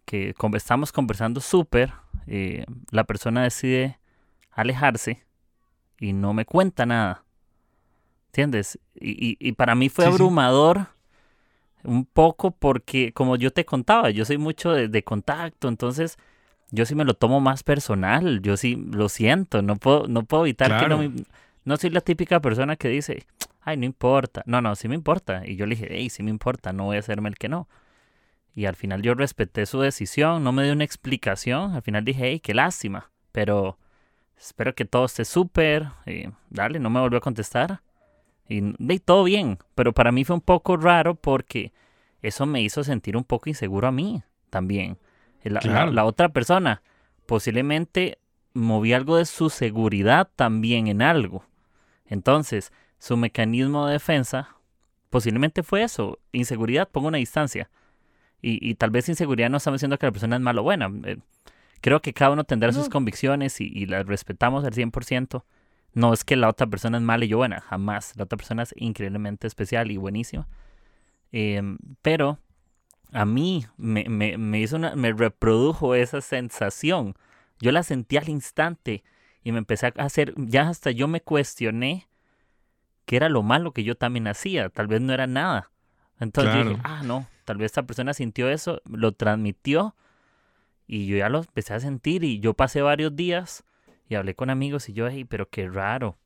[0.04, 1.92] que estamos conversando súper,
[2.26, 3.98] eh, la persona decide
[4.50, 5.24] alejarse
[6.00, 7.24] y no me cuenta nada.
[8.28, 8.78] ¿Entiendes?
[8.94, 10.88] Y, y, para mí fue abrumador
[11.84, 16.16] un poco porque, como yo te contaba, yo soy mucho de, contacto, entonces
[16.70, 20.44] yo sí me lo tomo más personal, yo sí lo siento, no puedo, no puedo
[20.44, 21.12] evitar que no me,
[21.64, 23.26] No soy la típica persona que dice,
[23.68, 24.42] ay, no importa.
[24.46, 25.42] No, no, sí me importa.
[25.46, 27.68] Y yo le dije, hey, sí me importa, no voy a hacerme el que no.
[28.54, 31.74] Y al final yo respeté su decisión, no me dio una explicación.
[31.74, 33.10] Al final dije, hey, qué lástima.
[33.30, 33.78] Pero
[34.36, 35.88] espero que todo esté súper.
[36.06, 37.82] Y dale, no me volvió a contestar.
[38.48, 39.58] Y, todo bien.
[39.74, 41.72] Pero para mí fue un poco raro porque
[42.22, 44.98] eso me hizo sentir un poco inseguro a mí también.
[45.44, 46.82] La, la otra persona
[47.26, 48.18] posiblemente
[48.54, 51.44] movía algo de su seguridad también en algo.
[52.06, 54.56] Entonces, su mecanismo de defensa
[55.10, 57.70] posiblemente fue eso, inseguridad, pongo una distancia.
[58.40, 60.92] Y, tal vez inseguridad no estamos diciendo que la persona es mala o buena.
[61.04, 61.18] Eh,
[61.80, 65.42] creo que cada uno tendrá sus convicciones y, las respetamos al 100%.
[65.98, 68.14] No es que la otra persona es mala y yo buena, jamás.
[68.14, 70.46] La otra persona es increíblemente especial y buenísima.
[71.32, 72.38] Em, pero
[73.10, 77.16] a mí me, me, hizo una, me reprodujo esa sensación.
[77.58, 79.02] Yo la sentí al instante
[79.42, 82.06] y me empecé a hacer, ya hasta yo me cuestioné
[83.04, 84.68] qué era lo malo que yo también hacía.
[84.68, 85.72] Tal vez no era nada.
[86.20, 89.96] Entonces yo dije, ah, no, tal vez esta persona sintió eso, lo transmitió
[90.86, 93.64] y yo ya lo empecé a sentir y yo pasé varios días
[94.08, 96.16] y hablé con amigos y yo, hey, pero qué raro.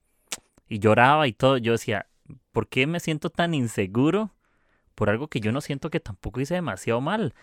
[0.68, 1.59] Y lloraba y todo.
[1.59, 2.07] Yo decía,
[2.53, 4.31] ¿por qué me siento tan inseguro
[4.95, 7.35] por algo que yo no siento que tampoco hice demasiado mal?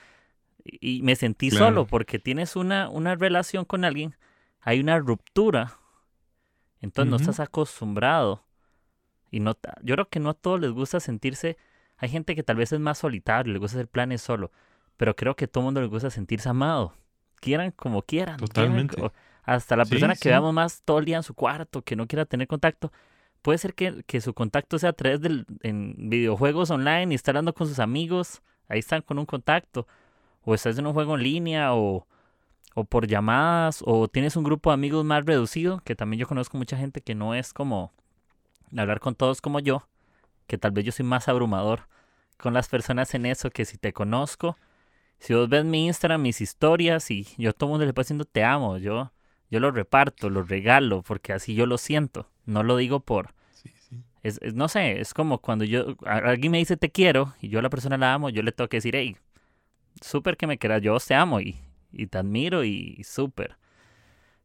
[0.64, 4.16] Y me sentí solo porque tienes una, una relación con alguien,
[4.60, 5.78] hay una ruptura,
[6.82, 8.44] entonces no estás acostumbrado.
[9.32, 11.58] Y no, yo creo que no a todos les gusta sentirse
[12.00, 14.52] hay gente que tal vez es más solitario, le gusta hacer planes solo,
[14.96, 16.94] pero creo que a todo mundo le gusta sentirse amado.
[17.42, 18.38] Quieran como quieran.
[18.38, 19.12] Totalmente.
[19.56, 22.26] Hasta la persona que veamos más todo el día en su cuarto, que no quiera
[22.26, 22.92] tener contacto.
[23.42, 27.32] Puede ser que, que su contacto sea a través de en videojuegos online y está
[27.32, 28.42] hablando con sus amigos.
[28.68, 29.88] Ahí están con un contacto.
[30.44, 32.06] O estás en un juego en línea o,
[32.76, 33.82] o por llamadas.
[33.86, 35.82] O tienes un grupo de amigos más reducido.
[35.86, 37.94] Que también yo conozco mucha gente que no es como
[38.76, 39.88] hablar con todos como yo
[40.50, 41.88] que tal vez yo soy más abrumador
[42.38, 44.58] con las personas en eso que si te conozco.
[45.20, 48.26] Si vos ves mi Instagram, mis historias y yo todo el mundo le puedo diciendo
[48.26, 49.12] te amo, yo,
[49.50, 52.30] yo lo reparto, lo regalo, porque así yo lo siento.
[52.46, 53.34] No lo digo por...
[54.22, 57.62] Es, no sé, es como cuando yo alguien me dice te quiero y yo a
[57.62, 59.16] la persona la amo, yo le tengo que decir, hey,
[60.02, 61.58] súper que me quieras, yo te amo y,
[61.94, 63.58] y te admiro y, súper.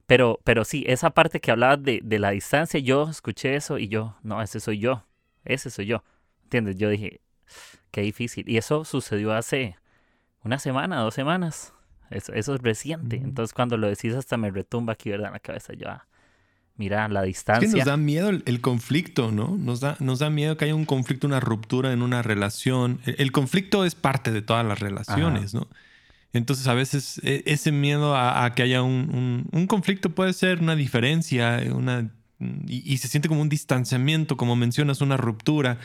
[0.07, 3.89] Pero, pero sí, esa parte que hablabas de, de la distancia, yo escuché eso y
[3.89, 5.05] yo, no, ese soy yo.
[5.45, 6.05] Ese soy yo.
[6.45, 6.77] ¿Entiendes?
[6.77, 7.21] Yo dije,
[7.91, 8.49] qué difícil.
[8.49, 9.77] Y eso sucedió hace
[10.43, 11.75] una semana, dos semanas.
[12.15, 13.17] Eso, eso es reciente.
[13.17, 15.29] Entonces cuando lo decís hasta me retumba aquí, ¿verdad?
[15.29, 15.73] En la cabeza.
[15.75, 16.07] Yo, ah,
[16.77, 17.67] mira, la distancia.
[17.67, 19.57] Es que nos da miedo el, conflicto, ¿no?
[19.57, 23.01] Nos da, nos da miedo que haya un conflicto, una ruptura en una relación.
[23.05, 25.69] El, conflicto es parte de todas las relaciones, ¿no?
[26.33, 30.75] Entonces a veces e, ese miedo a, que haya un, un, conflicto puede ser una
[30.75, 32.11] diferencia, una
[32.67, 35.79] y, se siente como un distanciamiento, como mencionas, una ruptura.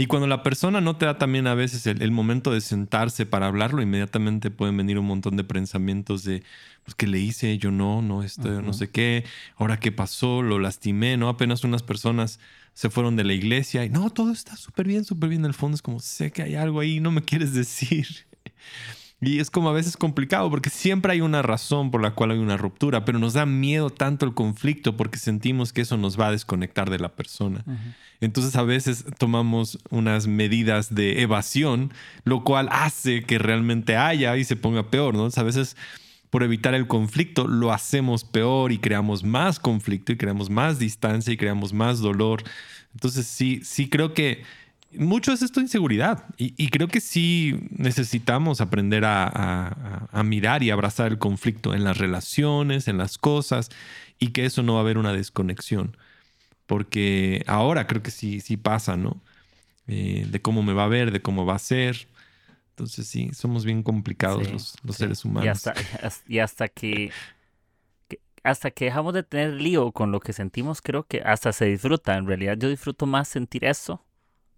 [0.00, 3.48] Y cuando la persona no te da también a veces el, momento de sentarse para
[3.48, 6.44] hablarlo, inmediatamente pueden venir un montón de pensamientos de,
[6.84, 7.58] pues, ¿qué le hice?
[7.58, 9.24] Yo no, no, esto, no sé qué,
[9.56, 11.28] ahora qué pasó, lo lastimé, ¿no?
[11.28, 12.38] Apenas unas personas
[12.74, 15.42] se fueron de la iglesia y no, todo está súper bien, súper bien.
[15.42, 18.06] En el fondo es como, sé que hay algo ahí, no me quieres decir.
[19.20, 22.38] Y es como a veces complicado porque siempre hay una razón por la cual hay
[22.38, 26.28] una ruptura, pero nos da miedo tanto el conflicto porque sentimos que eso nos va
[26.28, 27.64] a desconectar de la persona.
[28.20, 31.92] Entonces a veces tomamos unas medidas de evasión,
[32.24, 35.28] lo cual hace que realmente haya y se ponga peor, ¿no?
[35.34, 35.76] a veces
[36.30, 41.32] por evitar el conflicto lo hacemos peor y creamos más conflicto y creamos más distancia
[41.32, 42.44] y creamos más dolor.
[42.92, 44.42] Entonces sí, sí creo que
[44.92, 51.12] mucho es esto de inseguridad y, creo que sí necesitamos aprender a, mirar y abrazar
[51.12, 53.70] el conflicto en las relaciones, en las cosas
[54.18, 55.96] y que eso no va a haber una desconexión.
[56.66, 59.20] Porque ahora creo que sí, sí pasa, ¿no?
[59.86, 62.08] Eh, de cómo me va a ver, de cómo va a ser.
[62.70, 65.46] Entonces sí, somos bien complicados los, seres humanos.
[65.46, 65.74] Y hasta,
[66.26, 67.10] y hasta que,
[68.42, 72.16] hasta que dejamos de tener lío con lo que sentimos, creo que hasta se disfruta.
[72.16, 74.04] En realidad yo disfruto más sentir eso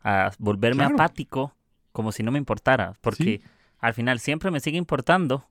[0.02, 1.54] a volverme apático
[1.92, 3.42] como si no me importara, porque
[3.78, 5.46] al final siempre me sigue importando,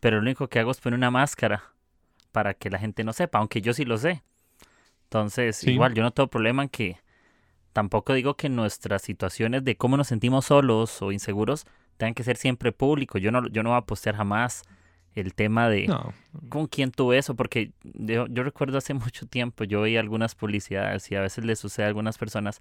[0.00, 1.64] pero lo único que hago es poner una máscara
[2.32, 4.22] para que la gente no sepa, aunque yo sí lo sé.
[5.04, 6.98] Entonces, igual, yo no tengo problema en que
[7.72, 12.36] tampoco digo que nuestras situaciones de cómo nos sentimos solos o inseguros tengan que ser
[12.36, 13.20] siempre públicos.
[13.20, 14.62] Yo no, yo no voy a postear jamás
[15.14, 15.92] el tema de
[16.48, 21.10] con quién tuve eso, porque yo, yo, recuerdo hace mucho tiempo, yo veía algunas publicidades
[21.10, 22.60] y a veces le sucede a algunas personas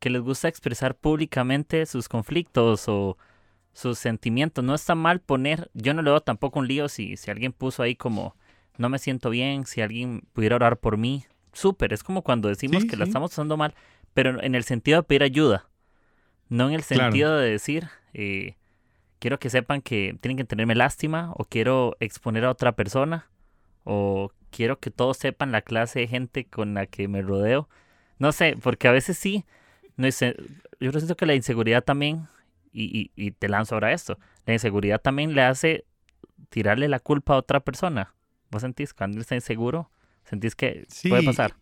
[0.00, 3.16] que les gusta expresar públicamente sus conflictos o
[3.72, 4.64] sus sentimientos.
[4.64, 7.82] No está mal poner, yo no le doy tampoco un lío si, si alguien puso
[7.82, 8.34] ahí como
[8.78, 12.84] no me siento bien, si alguien pudiera orar por mí, súper, es como cuando decimos
[12.86, 13.74] que la estamos usando mal,
[14.14, 15.68] pero en el sentido de pedir ayuda,
[16.48, 18.56] no en el sentido de decir, eh,
[19.18, 23.28] quiero que sepan que tienen que tenerme lástima o quiero exponer a otra persona
[23.84, 27.68] o quiero que todos sepan la clase de gente con la que me rodeo.
[28.18, 29.44] No sé, porque a veces sí,
[30.00, 32.26] no yo siento que la inseguridad también,
[32.72, 35.84] y, y, te lanzo ahora esto, la inseguridad también le hace
[36.48, 38.14] tirarle la culpa a otra persona.
[38.50, 39.90] ¿Vos sentís cuando está inseguro?
[40.24, 41.54] ¿Sentís que puede pasar?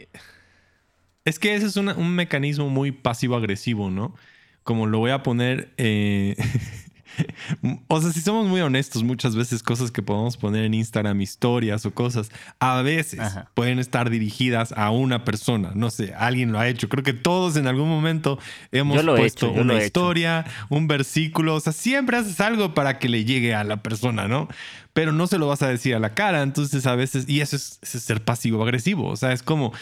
[1.24, 4.14] Es que ese es un mecanismo muy pasivo-agresivo, ¿no?
[4.62, 6.37] Como lo voy a poner eh,
[7.88, 11.85] o sea, si somos muy honestos, muchas veces cosas que podemos poner en Instagram, historias
[11.87, 13.20] o cosas, a veces
[13.54, 15.72] pueden estar dirigidas a una persona.
[15.74, 16.88] No sé, alguien lo ha hecho.
[16.88, 18.38] Creo que todos en algún momento
[18.72, 21.54] hemos puesto una historia, un versículo.
[21.54, 24.48] O sea, siempre haces algo para que le llegue a la persona, ¿no?
[24.92, 26.42] Pero no se lo vas a decir a la cara.
[26.42, 29.07] Entonces, a veces, y eso es ser pasivo-agresivo.
[29.07, 29.72] O sea, es como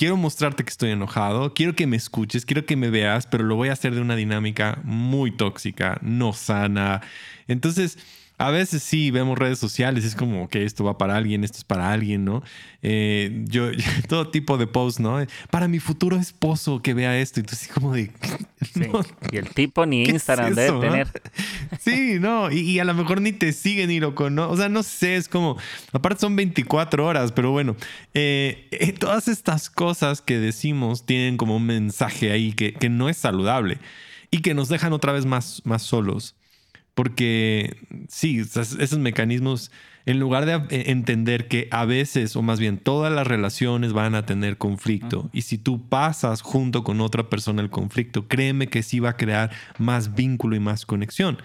[0.00, 3.54] quiero mostrarte que estoy enojado, quiero que me escuches, quiero que me veas, pero lo
[3.54, 7.02] voy a hacer de una dinámica muy tóxica, no sana.
[7.48, 7.98] Entonces,
[8.40, 11.64] a veces sí vemos redes sociales, es como que esto va para alguien, esto es
[11.64, 12.42] para alguien, ¿no?
[12.80, 13.68] Eh, yo,
[14.08, 15.18] todo tipo de posts, ¿no?
[15.50, 18.10] Para mi futuro esposo que vea esto, entonces como de...
[19.30, 21.08] y el tipo ni Instagram debe tener.
[21.80, 24.82] Sí, no, y, a lo mejor ni te sigue ni lo conoce, o sea, no
[24.82, 25.58] sé, es como,
[25.92, 27.76] aparte son 24 horas, pero bueno,
[28.14, 33.10] eh, eh, todas estas cosas que decimos tienen como un mensaje ahí que, que no
[33.10, 33.78] es saludable
[34.30, 36.36] y que nos dejan otra vez más, más solos.
[37.00, 37.78] Porque
[38.10, 39.70] sí, esos mecanismos,
[40.04, 44.14] en lugar de eh, entender que a veces, o más bien todas las relaciones van
[44.14, 48.82] a tener conflicto, y si tú pasas junto con otra persona el conflicto, créeme que
[48.82, 51.38] sí va a crear más vínculo y más conexión.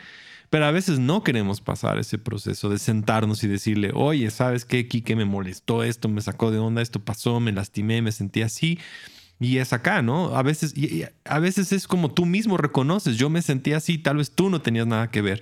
[0.49, 4.89] Pero a veces no queremos pasar ese proceso de sentarnos y decirle, oye, ¿sabes qué,
[4.89, 5.15] Kike?
[5.15, 8.77] Me molestó esto, me sacó de onda, esto pasó, me lastimé, me sentí así.
[9.39, 10.35] Y es acá, ¿no?
[10.35, 10.73] A veces,
[11.25, 14.61] a veces es como tú mismo reconoces, yo me sentí así, tal vez tú no
[14.61, 15.41] tenías nada que ver.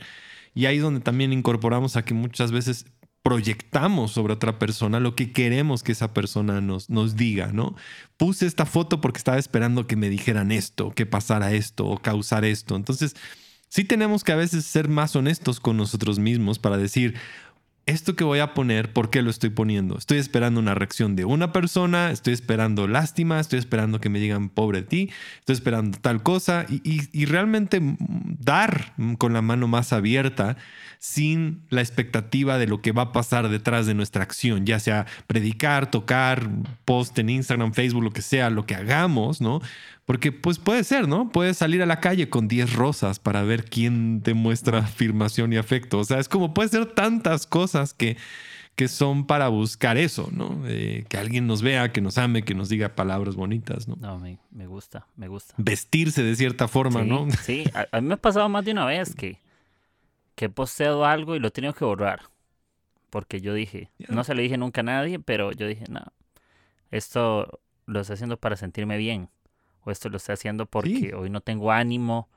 [0.56, 2.86] Y ahí es donde también incorporamos a que muchas veces
[3.23, 7.75] proyectamos sobre otra persona lo que queremos que esa persona nos, nos diga, ¿no?
[8.17, 12.43] Puse esta foto porque estaba esperando que me dijeran esto, que pasara esto o causar
[12.43, 12.75] esto.
[12.75, 13.15] Entonces,
[13.69, 17.15] sí tenemos que a veces ser más honestos con nosotros mismos para decir,
[17.86, 19.98] esto que voy a poner, ¿por qué lo estoy poniendo?
[19.98, 24.50] Estoy esperando una reacción de una persona, estoy esperando lástima, estoy esperando que me digan
[24.50, 27.82] pobre ti, estoy esperando tal cosa y, realmente
[28.39, 30.56] dar con la mano más abierta
[31.00, 35.06] sin la expectativa de lo que va a pasar detrás de nuestra acción, ya sea
[35.28, 36.50] predicar, tocar,
[36.86, 39.62] post en Instagram, Facebook, lo que sea, lo que hagamos, ¿no?
[40.06, 41.30] Porque pues puede ser, ¿no?
[41.30, 45.58] Puedes salir a la calle con 10 rosas para ver quién te muestra afirmación y
[45.58, 46.00] afecto.
[46.00, 48.17] O sea, es como puede ser tantas cosas que,
[48.75, 50.62] que son para buscar eso, ¿no?
[50.67, 53.96] Eh, que alguien nos vea, que nos ame, que nos diga palabras bonitas, ¿no?
[53.96, 55.54] No, me, me gusta, me gusta.
[55.58, 57.27] Vestirse de cierta forma, ¿no?
[57.44, 59.40] Sí, a, mí me ha pasado más de una vez que,
[60.36, 62.23] que he posteado algo y lo he tenido que borrar.
[63.10, 66.02] Porque yo dije, no se lo dije nunca a nadie, pero yo dije, no,
[66.90, 69.30] esto lo estoy haciendo para sentirme bien
[69.84, 72.29] o esto lo estoy haciendo porque hoy no tengo ánimo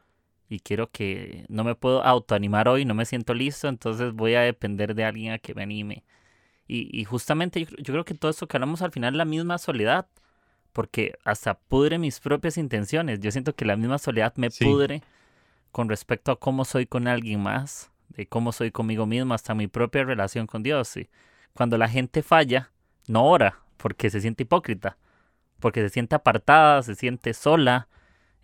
[0.48, 4.40] y quiero que no me puedo autoanimar hoy, no me siento listo, entonces voy a
[4.40, 6.04] depender de alguien a que me anime.
[6.68, 10.08] Y, justamente yo, creo que todo esto que hablamos al final es la misma soledad,
[10.72, 13.20] porque hasta pudre mis propias intenciones.
[13.20, 15.02] Yo siento que la misma soledad me pudre
[15.70, 19.68] con respecto a cómo soy con alguien más, de cómo soy conmigo mismo, hasta mi
[19.68, 20.96] propia relación con Dios.
[20.96, 21.08] Y
[21.54, 22.72] cuando la gente falla,
[23.06, 24.98] no ora, porque se siente hipócrita,
[25.60, 27.88] porque se siente apartada, se siente sola,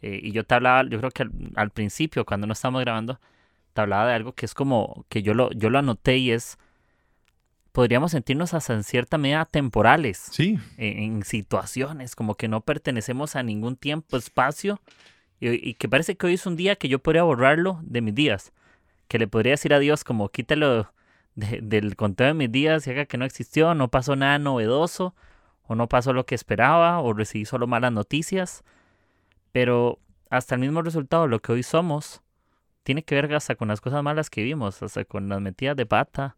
[0.02, 3.20] eh, y yo te hablaba, yo creo que al, principio, cuando no estamos grabando,
[3.72, 6.58] te hablaba de algo que es como, que yo lo, yo lo anoté y es,
[7.70, 10.28] podríamos sentirnos hasta en cierta medida temporales.
[10.32, 10.58] Sí.
[10.76, 14.80] En, situaciones, como que no pertenecemos a ningún tiempo, espacio,
[15.40, 18.52] y, que parece que hoy es un día que yo podría borrarlo de mis días.
[19.08, 20.92] Que le podría decir a Dios como quítalo
[21.34, 25.14] del conteo de mis días y haga que no existió, no pasó nada novedoso,
[25.72, 28.62] o no pasó lo que esperaba, o recibí solo malas noticias.
[29.52, 29.98] Pero
[30.28, 32.20] hasta el mismo resultado, lo que hoy somos,
[32.82, 35.86] tiene que ver hasta con las cosas malas que vimos, hasta con las metidas de
[35.86, 36.36] pata.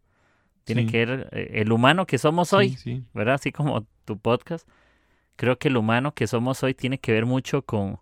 [0.63, 2.79] Tiene que ver eh, el humano que somos hoy,
[3.13, 3.35] ¿verdad?
[3.35, 4.69] Así como tu podcast.
[5.35, 7.99] Creo que el humano que somos hoy tiene que ver mucho con,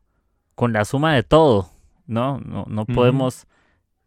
[0.54, 1.70] con la suma de todo,
[2.06, 2.40] ¿no?
[2.40, 3.46] No, no podemos,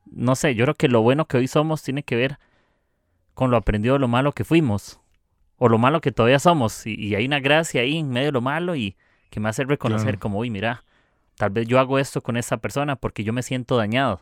[0.05, 2.37] no sé, yo creo que lo bueno que hoy somos tiene que ver
[3.33, 5.01] con lo aprendido lo malo que fuimos,
[5.57, 8.41] o lo malo que todavía somos, y, hay una gracia ahí en medio de lo
[8.41, 8.95] malo y
[9.29, 10.83] que me hace reconocer como, uy, mira,
[11.37, 14.21] Tal vez yo hago esto con esa persona porque yo me siento dañado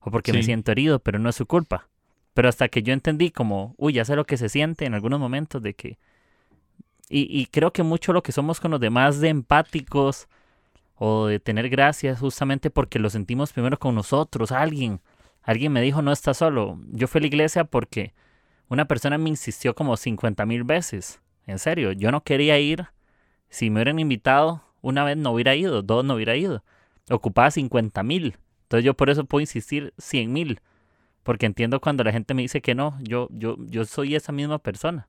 [0.00, 1.88] o porque me siento herido, pero no es su culpa.
[2.34, 5.20] Pero hasta que yo entendí como, uy, ya sé lo que se siente en algunos
[5.20, 5.98] momentos de que...
[7.12, 10.28] Y, creo que mucho lo que somos con los demás de empáticos
[10.94, 15.00] o de tener gracias justamente porque lo sentimos primero con nosotros, alguien.
[15.42, 16.78] Alguien me dijo, no estás solo.
[16.92, 18.14] Yo fui a la iglesia porque
[18.70, 21.20] una persona me insistió como 50 mil veces.
[21.46, 22.86] En serio, yo no quería ir.
[23.48, 26.62] Si me hubieran invitado, una vez no hubiera ido, dos no hubiera ido.
[27.10, 28.38] Ocupaba 50 mil.
[28.62, 30.60] Entonces yo por eso puedo insistir 100 mil.
[31.24, 34.58] Porque entiendo cuando la gente me dice que no, yo, yo, yo soy esa misma
[34.58, 35.08] persona.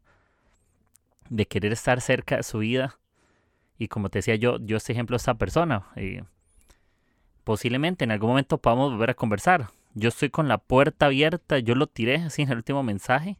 [1.29, 2.97] De querer estar cerca de su vida.
[3.77, 5.83] Y como te decía yo, yo este ejemplo de esa persona.
[5.95, 6.23] Eh,
[7.43, 9.67] posiblemente en algún momento podamos volver a conversar.
[9.93, 13.37] Yo estoy con la puerta abierta, yo lo tiré así en el último mensaje.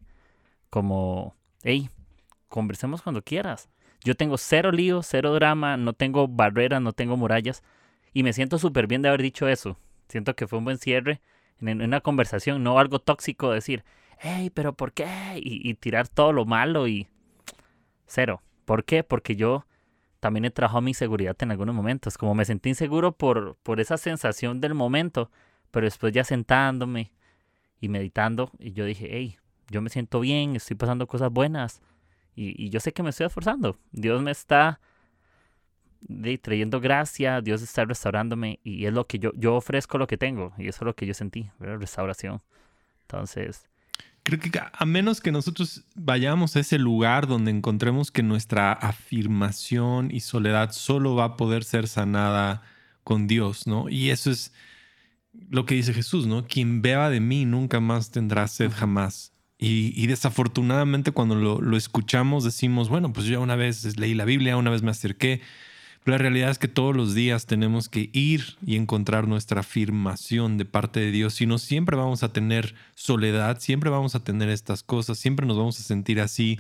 [0.72, 1.92] Como, hey,
[2.48, 3.70] conversemos cuando quieras.
[4.04, 7.62] Yo tengo cero lío, cero drama, no tengo barreras, no tengo murallas.
[8.14, 9.78] Y me siento súper bien de haber dicho eso.
[10.08, 11.22] Siento que fue un buen cierre
[11.60, 13.84] en, una conversación, no algo tóxico decir,
[14.18, 15.06] hey, pero ¿por qué?
[15.36, 17.08] Y, tirar todo lo malo y
[18.08, 18.42] cero.
[18.66, 19.04] ¿Por qué?
[19.04, 19.66] Porque yo
[20.20, 22.18] también he trabajado mi seguridad en algunos momentos.
[22.18, 25.32] Como me sentí inseguro por, por esa sensación del momento,
[25.70, 27.12] pero después ya sentándome
[27.80, 29.38] y meditando, y yo dije, hey,
[29.72, 31.82] yo me siento bien, estoy pasando cosas buenas.
[32.36, 33.78] Y, yo sé que me estoy esforzando.
[33.92, 34.80] Dios me está
[36.42, 40.52] trayendo gracia, Dios está restaurándome y es lo que yo, yo ofrezco lo que tengo
[40.58, 42.42] y eso es lo que yo sentí, restauración.
[43.04, 43.68] Entonces...
[44.24, 50.12] Creo que a menos que nosotros vayamos a ese lugar donde encontremos que nuestra afirmación
[50.12, 52.62] y soledad solo va a poder ser sanada
[53.04, 53.90] con Dios, ¿no?
[53.90, 54.54] Y eso es
[55.50, 56.46] lo que dice Jesús, ¿no?
[56.46, 59.34] Quien beba de mí nunca más tendrá sed jamás.
[59.64, 64.72] Y, desafortunadamente cuando lo, escuchamos decimos, bueno, pues yo una vez leí la Biblia, una
[64.72, 65.40] vez me acerqué,
[66.04, 70.58] pero la realidad es que todos los días tenemos que ir y encontrar nuestra afirmación
[70.58, 71.36] de parte de Dios.
[71.36, 75.58] Si no, siempre vamos a tener soledad, siempre vamos a tener estas cosas, siempre nos
[75.58, 76.60] vamos a sentir así.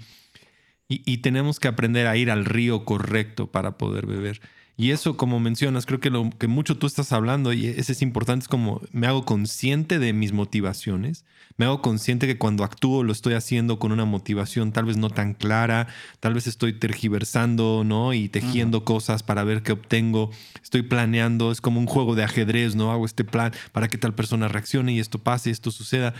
[0.87, 4.41] Y tenemos que aprender a ir al río correcto para poder beber.
[4.77, 8.01] Y eso, como mencionas, creo que lo que mucho tú estás hablando, y ese es
[8.01, 11.25] importante, es como me hago consciente de mis motivaciones,
[11.57, 15.09] me hago consciente que cuando actúo lo estoy haciendo con una motivación tal vez no
[15.09, 15.87] tan clara,
[16.19, 18.13] tal vez estoy tergiversando, ¿no?
[18.13, 20.31] Y tejiendo cosas para ver qué obtengo,
[20.63, 22.91] estoy planeando, es como un juego de ajedrez, ¿no?
[22.91, 26.13] Hago este plan para que tal persona reaccione y esto pase, esto suceda.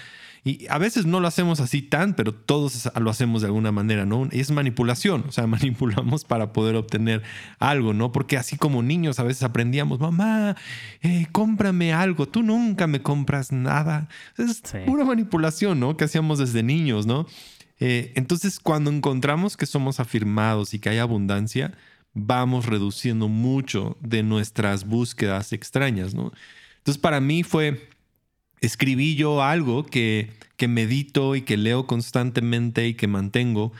[0.44, 4.06] Y a veces no lo hacemos así tan, pero todos lo hacemos de alguna manera,
[4.06, 4.28] ¿no?
[4.32, 7.22] Es manipulación, o sea, manipulamos para poder obtener
[7.60, 8.12] algo, ¿no?
[8.12, 10.56] Porque así como niños a veces aprendíamos, mamá,
[11.02, 14.08] eh, cómprame algo, tú nunca me compras nada.
[14.38, 15.96] Es pura manipulación, ¿no?
[15.96, 17.28] Que hacíamos desde niños, ¿no?
[17.80, 21.74] Eh, entonces, cuando encontramos que somos afirmados y que hay abundancia,
[22.14, 26.32] vamos reduciendo mucho de nuestras búsquedas extrañas, ¿no?
[26.78, 27.91] Entonces, para mí fue
[28.62, 33.74] escribí yo algo que, que medito y que leo constantemente y que mantengo.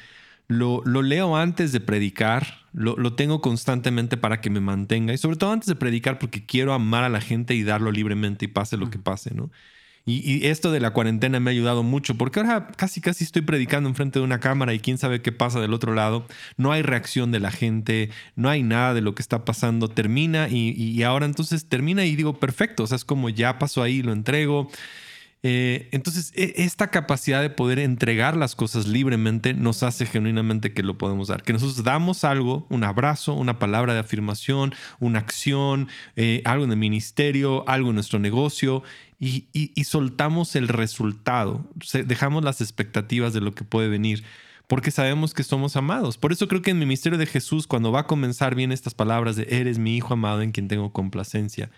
[0.48, 5.18] Lo, lo leo antes de predicar, lo, lo, tengo constantemente para que me mantenga y
[5.18, 8.48] sobre todo antes de predicar porque quiero amar a la gente y darlo libremente y
[8.50, 9.52] pase lo que pase, ¿no?
[10.06, 13.88] Y, esto de la cuarentena me ha ayudado mucho porque ahora casi casi estoy predicando
[13.88, 16.26] enfrente de una cámara y quién sabe qué pasa del otro lado.
[16.58, 19.88] No hay reacción de la gente, no hay nada de lo que está pasando.
[19.90, 23.84] Termina y, y ahora entonces termina y digo, perfecto, o sea, es como ya pasó
[23.84, 24.70] ahí, lo entrego.
[25.44, 30.84] Eh, entonces, e, esta capacidad de poder entregar las cosas libremente nos hace genuinamente que
[30.84, 31.44] lo podemos dar.
[31.44, 36.72] Que nosotros damos algo, un abrazo, una palabra de afirmación, una acción, eh, algo en
[36.72, 38.84] el ministerio, algo en nuestro negocio
[39.20, 41.66] y, soltamos el resultado.
[42.06, 44.24] Dejamos las expectativas de lo que puede venir
[44.68, 46.18] porque sabemos que somos amados.
[46.18, 48.94] Por eso creo que en mi misterio de Jesús, cuando va a comenzar bien estas
[48.94, 51.70] palabras de eres mi hijo amado en quien tengo complacencia,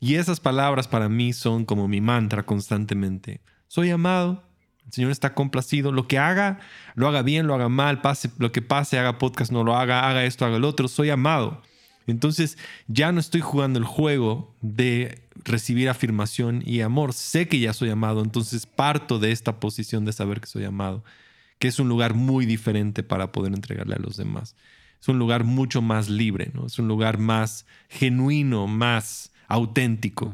[0.00, 3.40] y esas palabras para mí son como mi mantra constantemente.
[3.66, 4.44] Soy amado,
[4.86, 5.92] el Señor está complacido.
[5.92, 6.60] Lo que haga,
[6.94, 10.08] lo haga bien, lo haga mal, pase lo que pase, haga podcast, no lo haga,
[10.08, 10.88] haga esto, haga el otro.
[10.88, 11.62] Soy amado.
[12.06, 17.12] Entonces ya no estoy jugando el juego de recibir afirmación y amor.
[17.12, 21.04] Sé que ya soy amado, entonces parto de esta posición de saber que soy amado,
[21.58, 24.56] que es un lugar muy diferente para poder entregarle a los demás.
[25.00, 26.66] Es un lugar mucho más libre, ¿no?
[26.66, 30.32] Es un lugar más genuino, más auténtico.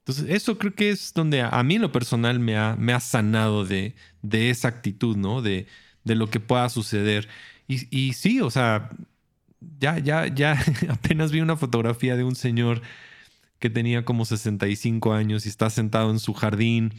[0.00, 3.00] Entonces, eso creo que es donde a, mí en lo personal me ha, me ha
[3.00, 5.42] sanado de, de esa actitud, ¿no?
[5.42, 5.66] De,
[6.04, 7.28] de lo que pueda suceder.
[7.66, 8.90] Y, y, sí, o sea,
[9.80, 12.82] ya, ya, ya apenas vi una fotografía de un señor
[13.58, 16.92] que tenía como 65 años y está sentado en su jardín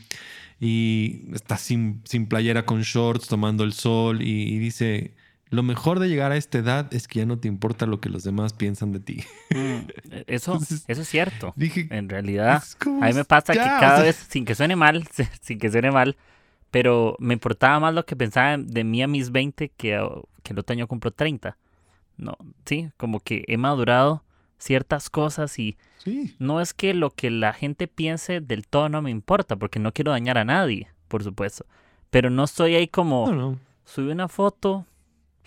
[0.59, 5.13] y está sin, sin playera con shorts tomando el sol y dice,
[5.49, 8.09] lo mejor de llegar a esta edad es que ya no te importa lo que
[8.09, 9.23] los demás piensan de ti.
[9.51, 11.53] Mm, eso, eso es cierto.
[11.57, 15.07] en realidad, a mí me pasa que cada vez, sin que suene mal,
[15.41, 16.17] sin que suene mal,
[16.71, 19.99] pero me importaba más lo que pensaba de mí a mis 20 que,
[20.43, 21.57] que el otro año cumplo 30.
[22.17, 22.35] No,
[22.65, 24.23] sí, como que he madurado
[24.57, 25.77] ciertas cosas y
[26.39, 29.91] no es que lo que la gente piense del todo no me importa, porque no
[29.91, 31.65] quiero dañar a nadie, por supuesto.
[32.09, 34.85] Pero no estoy ahí como, no, subí una foto,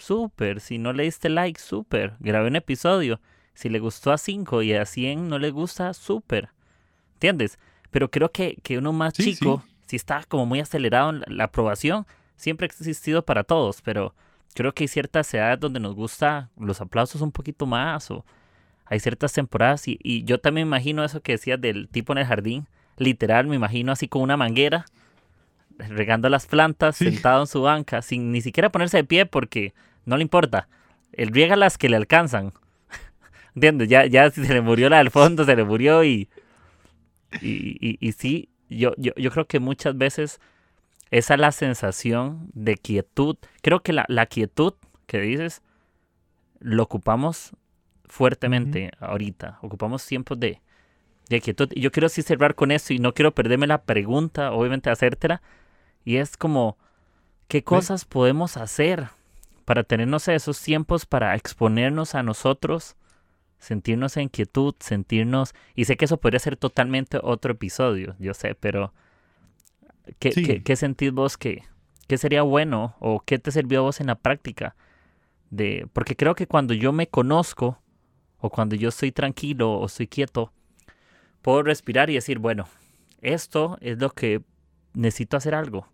[0.01, 0.61] súper.
[0.61, 2.15] Si no le diste like, súper.
[2.21, 3.21] Grabé un episodio.
[3.55, 6.51] Si le gustó a 5 y a 100 no le gusta, súper.
[7.15, 7.59] ¿Entiendes?
[7.91, 12.07] Pero creo que, que uno más chico, si está como muy acelerado en la, aprobación,
[12.37, 14.15] siempre ha existido para todos, pero
[14.55, 18.25] creo que hay ciertas edades donde nos gusta los aplausos un poquito más o
[18.87, 22.19] hay ciertas temporadas y, y yo también me imagino eso que decías del tipo en
[22.19, 24.87] el jardín, literal, me imagino así con una manguera
[25.89, 29.73] regando las plantas, sentado en su banca, sin ni siquiera ponerse de pie porque
[30.11, 30.69] no le importa.
[31.13, 32.53] Él riega las que le alcanzan.
[33.55, 33.89] ¿Entiendes?
[33.89, 36.29] Ya, ya se le murió la del fondo, se le murió y.
[37.41, 40.41] Y, y, sí, yo, yo, yo creo que muchas veces
[41.13, 43.37] esa es la sensación de quietud.
[43.63, 44.75] Creo que la, la quietud
[45.07, 45.63] que dices
[46.59, 47.53] lo ocupamos
[48.07, 49.61] fuertemente ahorita.
[49.63, 50.61] Ocupamos tiempos de,
[51.29, 51.69] de quietud.
[51.73, 55.41] Y yo quiero así cerrar con eso y no quiero perderme la pregunta, obviamente hacértela.
[56.05, 56.77] Y es como,
[57.47, 59.09] ¿qué cosas podemos hacer
[59.71, 62.97] para tenernos esos tiempos para exponernos a nosotros,
[63.61, 65.55] sentirnos en quietud, sentirnos...
[65.77, 68.93] Y sé que eso podría ser totalmente otro episodio, yo sé, pero
[70.19, 71.63] ¿qué, ¿qué, sentís vos que,
[72.09, 74.75] qué sería bueno o qué te sirvió a vos en la práctica?
[75.51, 77.79] De, porque creo que cuando yo me conozco
[78.39, 80.53] o cuando yo estoy tranquilo o estoy quieto,
[81.43, 82.67] puedo respirar y decir, bueno,
[83.23, 84.43] esto es lo que
[84.95, 85.87] necesito hacer algo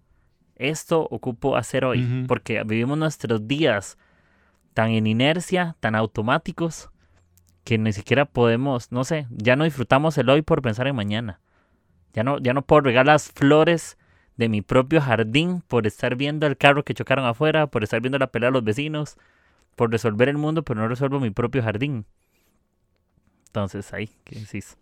[0.56, 3.98] esto ocupo hacer hoy, porque vivimos nuestros días
[4.74, 6.90] tan en inercia, tan automáticos,
[7.64, 11.40] que ni siquiera podemos, no sé, ya no disfrutamos el hoy por pensar en mañana.
[12.12, 13.98] Ya no, ya no puedo regar las flores
[14.36, 18.18] de mi propio jardín por estar viendo el carro que chocaron afuera, por estar viendo
[18.18, 19.16] la pelea de los vecinos,
[19.74, 22.06] por resolver el mundo, pero no resuelvo mi propio jardín.
[23.48, 24.76] Entonces, ahí, ¿qué decís?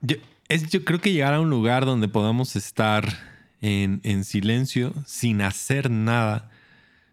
[0.00, 0.16] Yo,
[0.48, 3.04] yo creo que llegar a un lugar donde podamos estar
[3.60, 6.50] en, silencio, sin hacer nada,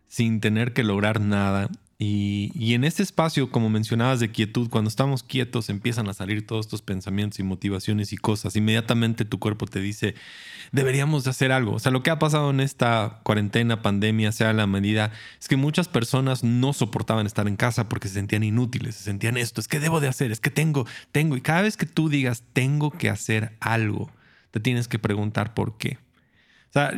[0.08, 1.70] sin tener que lograr nada.
[2.00, 6.46] Y, y, en este espacio, como mencionabas, de quietud, cuando estamos quietos empiezan a salir
[6.46, 8.56] todos estos pensamientos y motivaciones y cosas.
[8.56, 10.14] Inmediatamente tu cuerpo te dice,
[10.72, 11.74] deberíamos de hacer algo.
[11.74, 15.58] O sea, lo que ha pasado en esta cuarentena, pandemia, sea la medida, es que
[15.58, 19.68] muchas personas no soportaban estar en casa porque se sentían inútiles, se sentían esto, es
[19.68, 21.36] que debo de hacer, es que tengo, tengo.
[21.36, 24.12] Y cada vez que tú digas, tengo que hacer algo,
[24.52, 25.98] te tienes que preguntar por qué.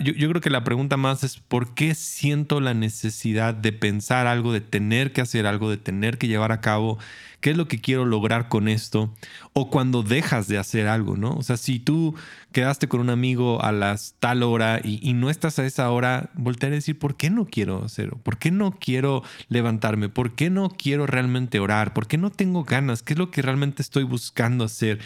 [0.04, 4.52] Yo, creo que la pregunta más es ¿por qué siento la necesidad de pensar algo,
[4.52, 6.98] de tener que hacer algo, de tener que llevar a cabo?
[7.40, 9.16] ¿Qué es lo que quiero lograr con esto?
[9.54, 11.32] O cuando dejas de hacer algo, ¿no?
[11.32, 12.14] O sea, si tú
[12.52, 16.74] quedaste con un amigo a las tal hora y, no estás a esa hora, voltear
[16.74, 18.18] a decir, ¿por qué no quiero hacerlo?
[18.22, 20.10] ¿Por qué no quiero levantarme?
[20.10, 21.94] ¿Por qué no quiero realmente orar?
[21.94, 23.02] ¿Por qué no tengo ganas?
[23.02, 25.00] ¿Qué es lo que realmente estoy buscando hacer?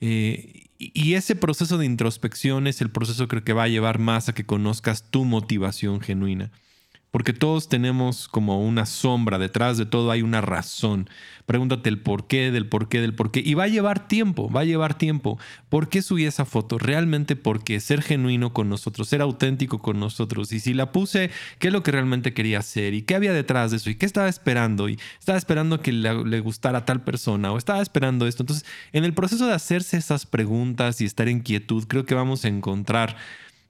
[0.00, 4.28] Eh, y ese proceso de introspección es el proceso creo que va a llevar más
[4.28, 6.52] a que conozcas tu motivación genuina.
[7.10, 11.08] Porque todos tenemos como una sombra, detrás de todo hay una razón.
[11.46, 13.40] Pregúntate el por qué, del por qué, del por qué.
[13.42, 15.38] Y va a llevar tiempo, va a llevar tiempo.
[15.70, 16.78] ¿Por qué subí esa foto?
[16.78, 20.52] Realmente porque ser genuino con nosotros, ser auténtico con nosotros.
[20.52, 22.92] Y si la puse, ¿qué es lo que realmente quería hacer?
[22.92, 23.88] ¿Y qué había detrás de eso?
[23.88, 24.90] ¿Y qué estaba esperando?
[24.90, 27.50] ¿Y estaba esperando que le, le gustara a tal persona?
[27.50, 28.42] ¿O estaba esperando esto?
[28.42, 32.44] Entonces, en el proceso de hacerse esas preguntas y estar en quietud, creo que vamos
[32.44, 33.16] a encontrar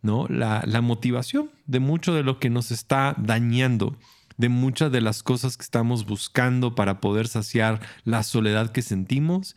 [0.03, 0.26] ¿no?
[0.28, 3.96] La, la motivación de mucho de lo que nos está dañando,
[4.36, 9.57] de muchas de las cosas que estamos buscando para poder saciar la soledad que sentimos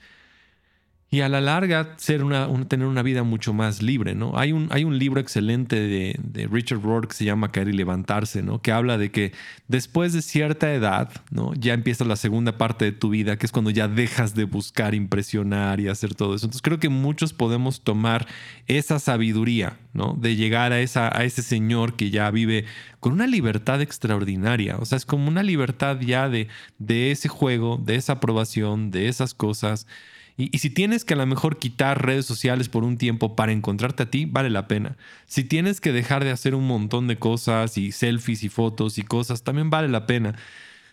[1.14, 4.40] y a la larga tener una vida mucho más libre, ¿no?
[4.40, 7.74] Hay un, hay un libro excelente de, de, Richard Rohr que se llama Caer y
[7.74, 8.62] Levantarse, ¿no?
[8.62, 9.34] Que habla de que
[9.68, 11.54] después de cierta edad, ¿no?
[11.56, 14.96] Ya empieza la segunda parte de tu vida, que es cuando ya dejas de buscar
[14.96, 16.46] impresionar y hacer todo eso.
[16.46, 18.26] Entonces creo que muchos podemos tomar
[18.68, 20.16] esa sabiduría, ¿no?
[20.18, 22.64] De llegar a, esa, a ese señor que ya vive
[23.02, 24.78] con una libertad extraordinaria.
[24.78, 26.48] O sea, es como una libertad ya de,
[26.80, 29.88] de ese juego, de esa aprobación, de esas cosas.
[30.38, 34.04] Y, si tienes que a lo mejor quitar redes sociales por un tiempo para encontrarte
[34.04, 34.98] a ti, vale la pena.
[35.26, 39.04] Si tienes que dejar de hacer un montón de cosas y selfies y fotos y
[39.04, 40.36] cosas, también vale la pena.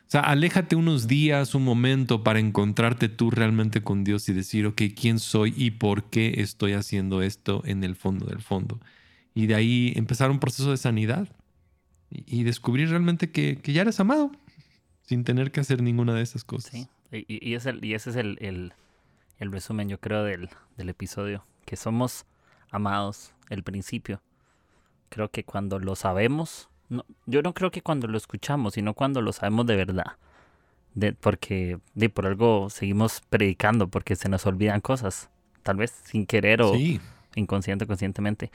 [0.08, 4.66] O sea, aléjate unos días, un momento para encontrarte tú realmente con Dios y decir,
[4.66, 8.80] ok, ¿quién soy y por qué estoy haciendo esto en el fondo del fondo?
[9.34, 11.28] Y de ahí empezar un proceso de sanidad
[12.10, 14.32] y, descubrir realmente que, ya eres amado
[15.02, 16.72] sin tener que hacer ninguna de esas cosas.
[16.72, 18.72] Sí, y, y ese es el
[19.52, 21.44] resumen, yo creo, del, del episodio.
[21.64, 22.26] Que somos
[22.70, 24.20] amados, el principio.
[25.08, 29.22] Creo que cuando lo sabemos, no, yo no creo que cuando lo escuchamos, sino cuando
[29.22, 30.16] lo sabemos de verdad.
[30.94, 35.30] De, porque de, por algo seguimos predicando, porque se nos olvidan cosas,
[35.62, 36.74] tal vez sin querer o
[37.34, 38.50] inconsciente conscientemente.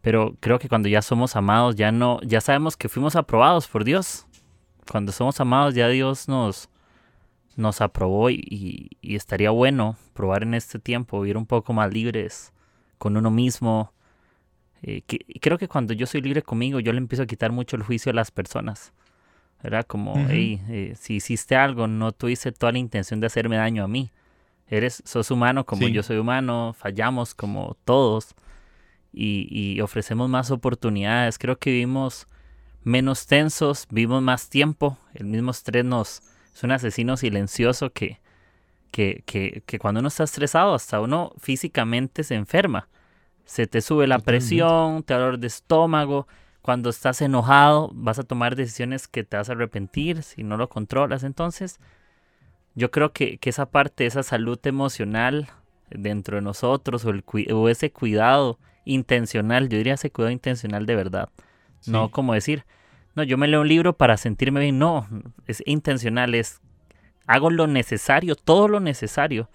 [0.00, 3.84] Pero creo que cuando ya somos amados, ya no, ya sabemos que fuimos aprobados por
[3.84, 4.26] Dios.
[4.90, 6.70] Cuando somos amados, ya Dios nos,
[7.58, 12.52] nos aprobó y, estaría bueno probar en este tiempo, vivir un poco más libres
[12.98, 13.92] con uno mismo.
[14.82, 15.02] Eh,
[15.40, 18.10] creo que cuando yo soy libre conmigo, yo le empiezo a quitar mucho el juicio
[18.10, 18.92] a las personas.
[19.60, 19.84] ¿Verdad?
[19.86, 23.88] Como, hey, eh, si hiciste algo, no tuviste toda la intención de hacerme daño a
[23.88, 24.12] mí.
[24.68, 28.36] Eres, sos humano como yo soy humano, fallamos como todos
[29.12, 31.38] y, y ofrecemos más oportunidades.
[31.38, 32.28] Creo que vivimos
[32.84, 36.22] menos tensos, vivimos más tiempo, el mismo estrés nos,
[36.58, 38.18] es un asesino silencioso que,
[38.90, 42.88] que, que, que, cuando uno está estresado, hasta uno físicamente se enferma.
[43.44, 46.26] Se te sube la presión, te da dolor de estómago.
[46.60, 50.68] Cuando estás enojado, vas a tomar decisiones que te vas a arrepentir si no lo
[50.68, 51.22] controlas.
[51.22, 51.78] Entonces,
[52.74, 55.48] yo creo que, que esa parte, esa salud emocional
[55.90, 60.96] dentro de nosotros o, el, o ese cuidado intencional, yo diría ese cuidado intencional de
[60.96, 61.28] verdad.
[61.86, 62.64] No como decir,
[63.18, 64.78] no, yo me leo un libro para sentirme bien.
[64.78, 65.08] No,
[65.48, 66.60] es intencional, es
[67.26, 69.50] hago lo necesario, todo lo necesario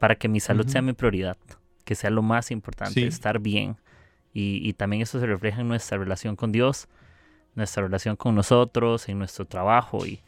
[0.00, 1.36] para que mi salud sea mi prioridad,
[1.84, 3.76] que sea lo más importante, estar bien.
[4.32, 6.88] Y, también eso se refleja en nuestra relación con Dios,
[7.54, 10.06] nuestra relación con nosotros, en nuestro trabajo.
[10.06, 10.22] Y,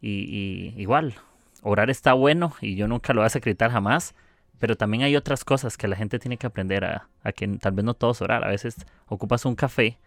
[0.00, 1.14] y, igual,
[1.60, 4.14] orar está bueno y yo nunca lo voy a secretar jamás,
[4.58, 7.72] pero también hay otras cosas que la gente tiene que aprender a, a que tal
[7.72, 8.44] vez no todos orar.
[8.44, 8.76] A veces
[9.06, 9.98] ocupas un café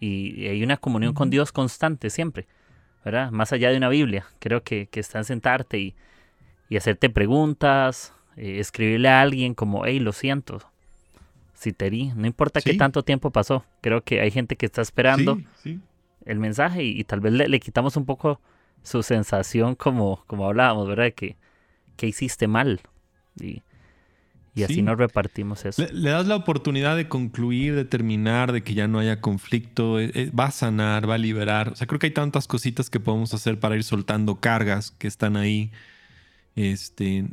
[0.00, 2.46] y, hay una comunión con Dios constante siempre,
[3.04, 3.30] ¿verdad?
[3.30, 4.26] Más allá de una Biblia.
[4.38, 5.94] Creo que, que está en sentarte y,
[6.68, 10.60] y hacerte preguntas, eh, escribirle a alguien como, hey, lo siento,
[11.52, 13.64] si te di, no importa qué tanto tiempo pasó.
[13.82, 15.38] Creo que hay gente que está esperando
[16.24, 18.40] el mensaje y, tal vez le, quitamos un poco
[18.82, 21.12] su sensación como, como hablábamos, ¿verdad?
[21.12, 21.36] Que,
[21.96, 22.80] que hiciste mal.
[23.38, 23.62] Y,
[24.54, 25.84] y así nos repartimos eso.
[25.92, 30.00] Le, das la oportunidad de concluir, de terminar, de que ya no haya conflicto.
[30.00, 31.68] Eh, eh, va a sanar, va a liberar.
[31.68, 35.06] O sea, creo que hay tantas cositas que podemos hacer para ir soltando cargas que
[35.06, 35.70] están ahí.
[36.56, 37.26] Este,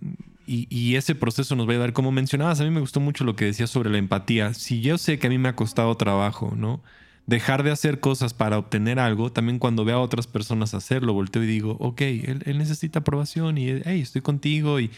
[0.46, 1.94] y, y, ese proceso nos va a ayudar.
[1.94, 4.54] Como mencionabas, a mí me gustó mucho lo que decías sobre la empatía.
[4.54, 6.84] Si yo sé que a mí me ha costado trabajo, ¿no?
[7.26, 11.44] Dejar de hacer cosas para obtener algo, también cuando veo a otras personas hacerlo, volteo
[11.44, 14.92] y digo, ok, él, él necesita aprobación y, hey, estoy contigo y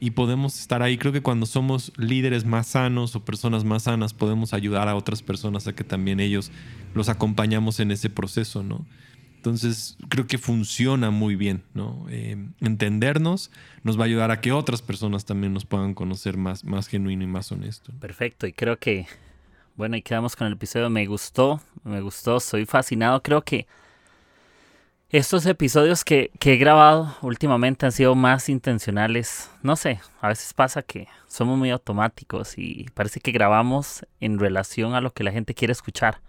[0.00, 0.98] y podemos estar ahí.
[0.98, 5.22] Creo que cuando somos líderes más sanos o personas más sanas, podemos ayudar a otras
[5.22, 6.50] personas a que también ellos
[6.94, 8.86] los acompañamos en ese proceso, ¿no?
[9.36, 12.06] Entonces, creo que funciona muy bien, ¿no?
[12.10, 13.52] Eh, entendernos
[13.84, 17.22] nos va a ayudar a que otras personas también nos puedan conocer más, más genuino
[17.22, 17.92] y más honesto.
[18.00, 19.06] Perfecto, y creo que,
[19.76, 20.90] bueno, y quedamos con el episodio.
[20.90, 23.22] Me gustó, me gustó, soy fascinado.
[23.22, 23.68] Creo que
[25.08, 29.50] Estos episodios que, que, he grabado últimamente han sido más intencionales.
[29.62, 34.94] No sé, a veces pasa que somos muy automáticos y parece que grabamos en relación
[34.94, 36.20] a lo que la gente quiere escuchar.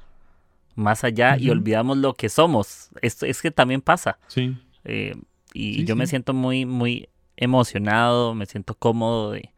[0.75, 2.89] Más allá y olvidamos lo que somos.
[3.01, 4.19] Esto es que también pasa.
[4.27, 4.55] Sí.
[4.85, 5.15] Eh,
[5.53, 9.51] y yo me siento muy, muy emocionado, me siento cómodo de,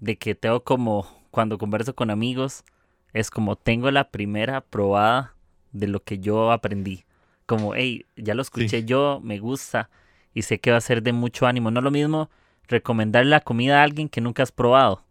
[0.00, 2.64] de que tengo como, cuando converso con amigos,
[3.12, 5.34] es como tengo la primera probada
[5.72, 7.05] de lo que yo aprendí.
[7.46, 9.88] Como, hey, ya lo escuché yo, me gusta
[10.34, 11.70] y sé que va a ser de mucho ánimo.
[11.70, 12.28] No es lo mismo
[12.68, 15.04] recomendar la comida a alguien que nunca has probado.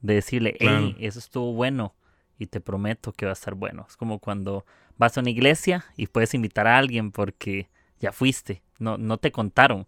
[0.00, 1.94] De decirle, hey, eso estuvo bueno
[2.38, 3.86] y te prometo que va a estar bueno.
[3.88, 4.64] Es como cuando
[4.96, 7.68] vas a una iglesia y puedes invitar a alguien porque
[8.00, 9.86] ya fuiste, no, no te contaron,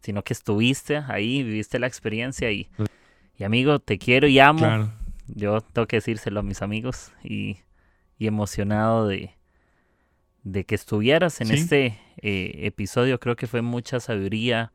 [0.00, 2.70] sino que estuviste ahí, viviste la experiencia y,
[3.38, 4.90] y amigo, te quiero y amo.
[5.28, 7.58] Yo tengo que decírselo a mis amigos y,
[8.18, 9.34] y emocionado de,
[10.44, 13.20] de que estuvieras en este eh, episodio.
[13.20, 14.72] Creo que fue mucha sabiduría,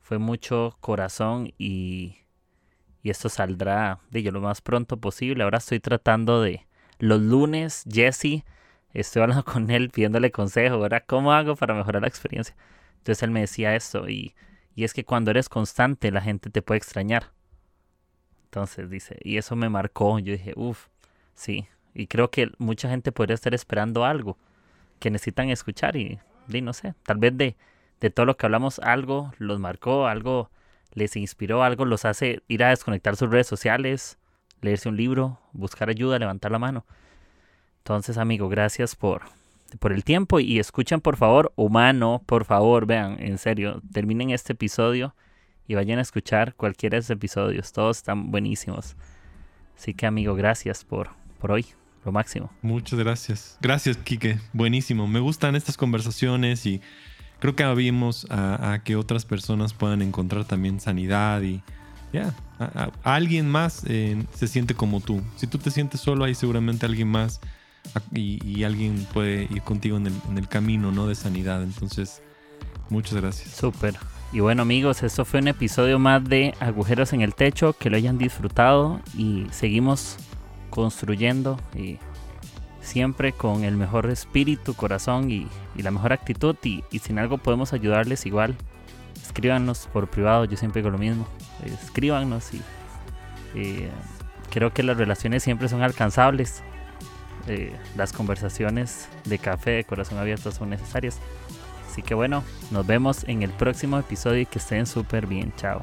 [0.00, 2.18] fue mucho corazón y,
[3.02, 5.44] y esto saldrá de yo lo más pronto posible.
[5.44, 6.66] Ahora estoy tratando de
[6.98, 8.44] los lunes, Jesse,
[8.92, 11.04] estoy hablando con él pidiéndole consejo, ¿verdad?
[11.06, 12.56] ¿Cómo hago para mejorar la experiencia?
[12.98, 14.34] Entonces él me decía esto y,
[14.74, 17.32] y es que cuando eres constante la gente te puede extrañar.
[18.46, 20.18] Entonces dice, y eso me marcó.
[20.18, 20.86] Yo dije, uff,
[21.34, 21.68] sí.
[21.94, 24.38] Y creo que mucha gente podría estar esperando algo
[24.98, 26.18] que necesitan escuchar y,
[26.62, 27.56] no sé, tal vez de,
[28.00, 30.50] de todo lo que hablamos algo los marcó, algo
[30.92, 34.18] les inspiró, algo los hace ir a desconectar sus redes sociales,
[34.60, 36.84] leerse un libro, buscar ayuda, levantar la mano.
[37.78, 39.22] Entonces, amigo, gracias por,
[39.78, 44.52] por el tiempo y escuchen por favor Humano, por favor, vean, en serio, terminen este
[44.52, 45.14] episodio
[45.66, 48.96] y vayan a escuchar cualquiera de esos episodios, todos están buenísimos.
[49.76, 51.66] Así que, amigo, gracias por, por hoy
[52.08, 52.50] lo máximo.
[52.62, 53.58] Muchas gracias.
[53.60, 54.38] Gracias, Quique.
[54.54, 55.06] Buenísimo.
[55.06, 56.80] Me gustan estas conversaciones y
[57.38, 61.62] creo que abrimos a, que otras personas puedan encontrar también sanidad y
[62.12, 62.34] ya,
[63.02, 65.22] alguien más eh, se siente como tú.
[65.36, 67.40] Si tú te sientes solo, hay seguramente alguien más
[68.12, 71.06] y, alguien puede ir contigo en el, en el, camino ¿no?
[71.06, 71.62] de sanidad.
[71.62, 72.22] Entonces,
[72.88, 73.50] muchas gracias.
[73.50, 73.96] Súper.
[74.32, 77.96] Y bueno amigos, esto fue un episodio más de Agujeros en el Techo, que lo
[77.96, 80.16] hayan disfrutado y seguimos
[80.70, 81.98] construyendo y
[82.80, 86.56] siempre con el mejor espíritu, corazón y, la mejor actitud.
[86.62, 88.56] Y, y, si en algo podemos ayudarles igual,
[89.22, 91.26] escríbanos por privado, yo siempre digo lo mismo.
[91.64, 92.60] Escríbanos y
[93.54, 93.90] eh,
[94.50, 96.62] creo que las relaciones siempre son alcanzables.
[97.46, 101.18] Eh, las conversaciones de café de corazón abierto son necesarias.
[101.90, 105.52] Así que bueno, nos vemos en el próximo episodio y que estén súper bien.
[105.56, 105.82] Chao.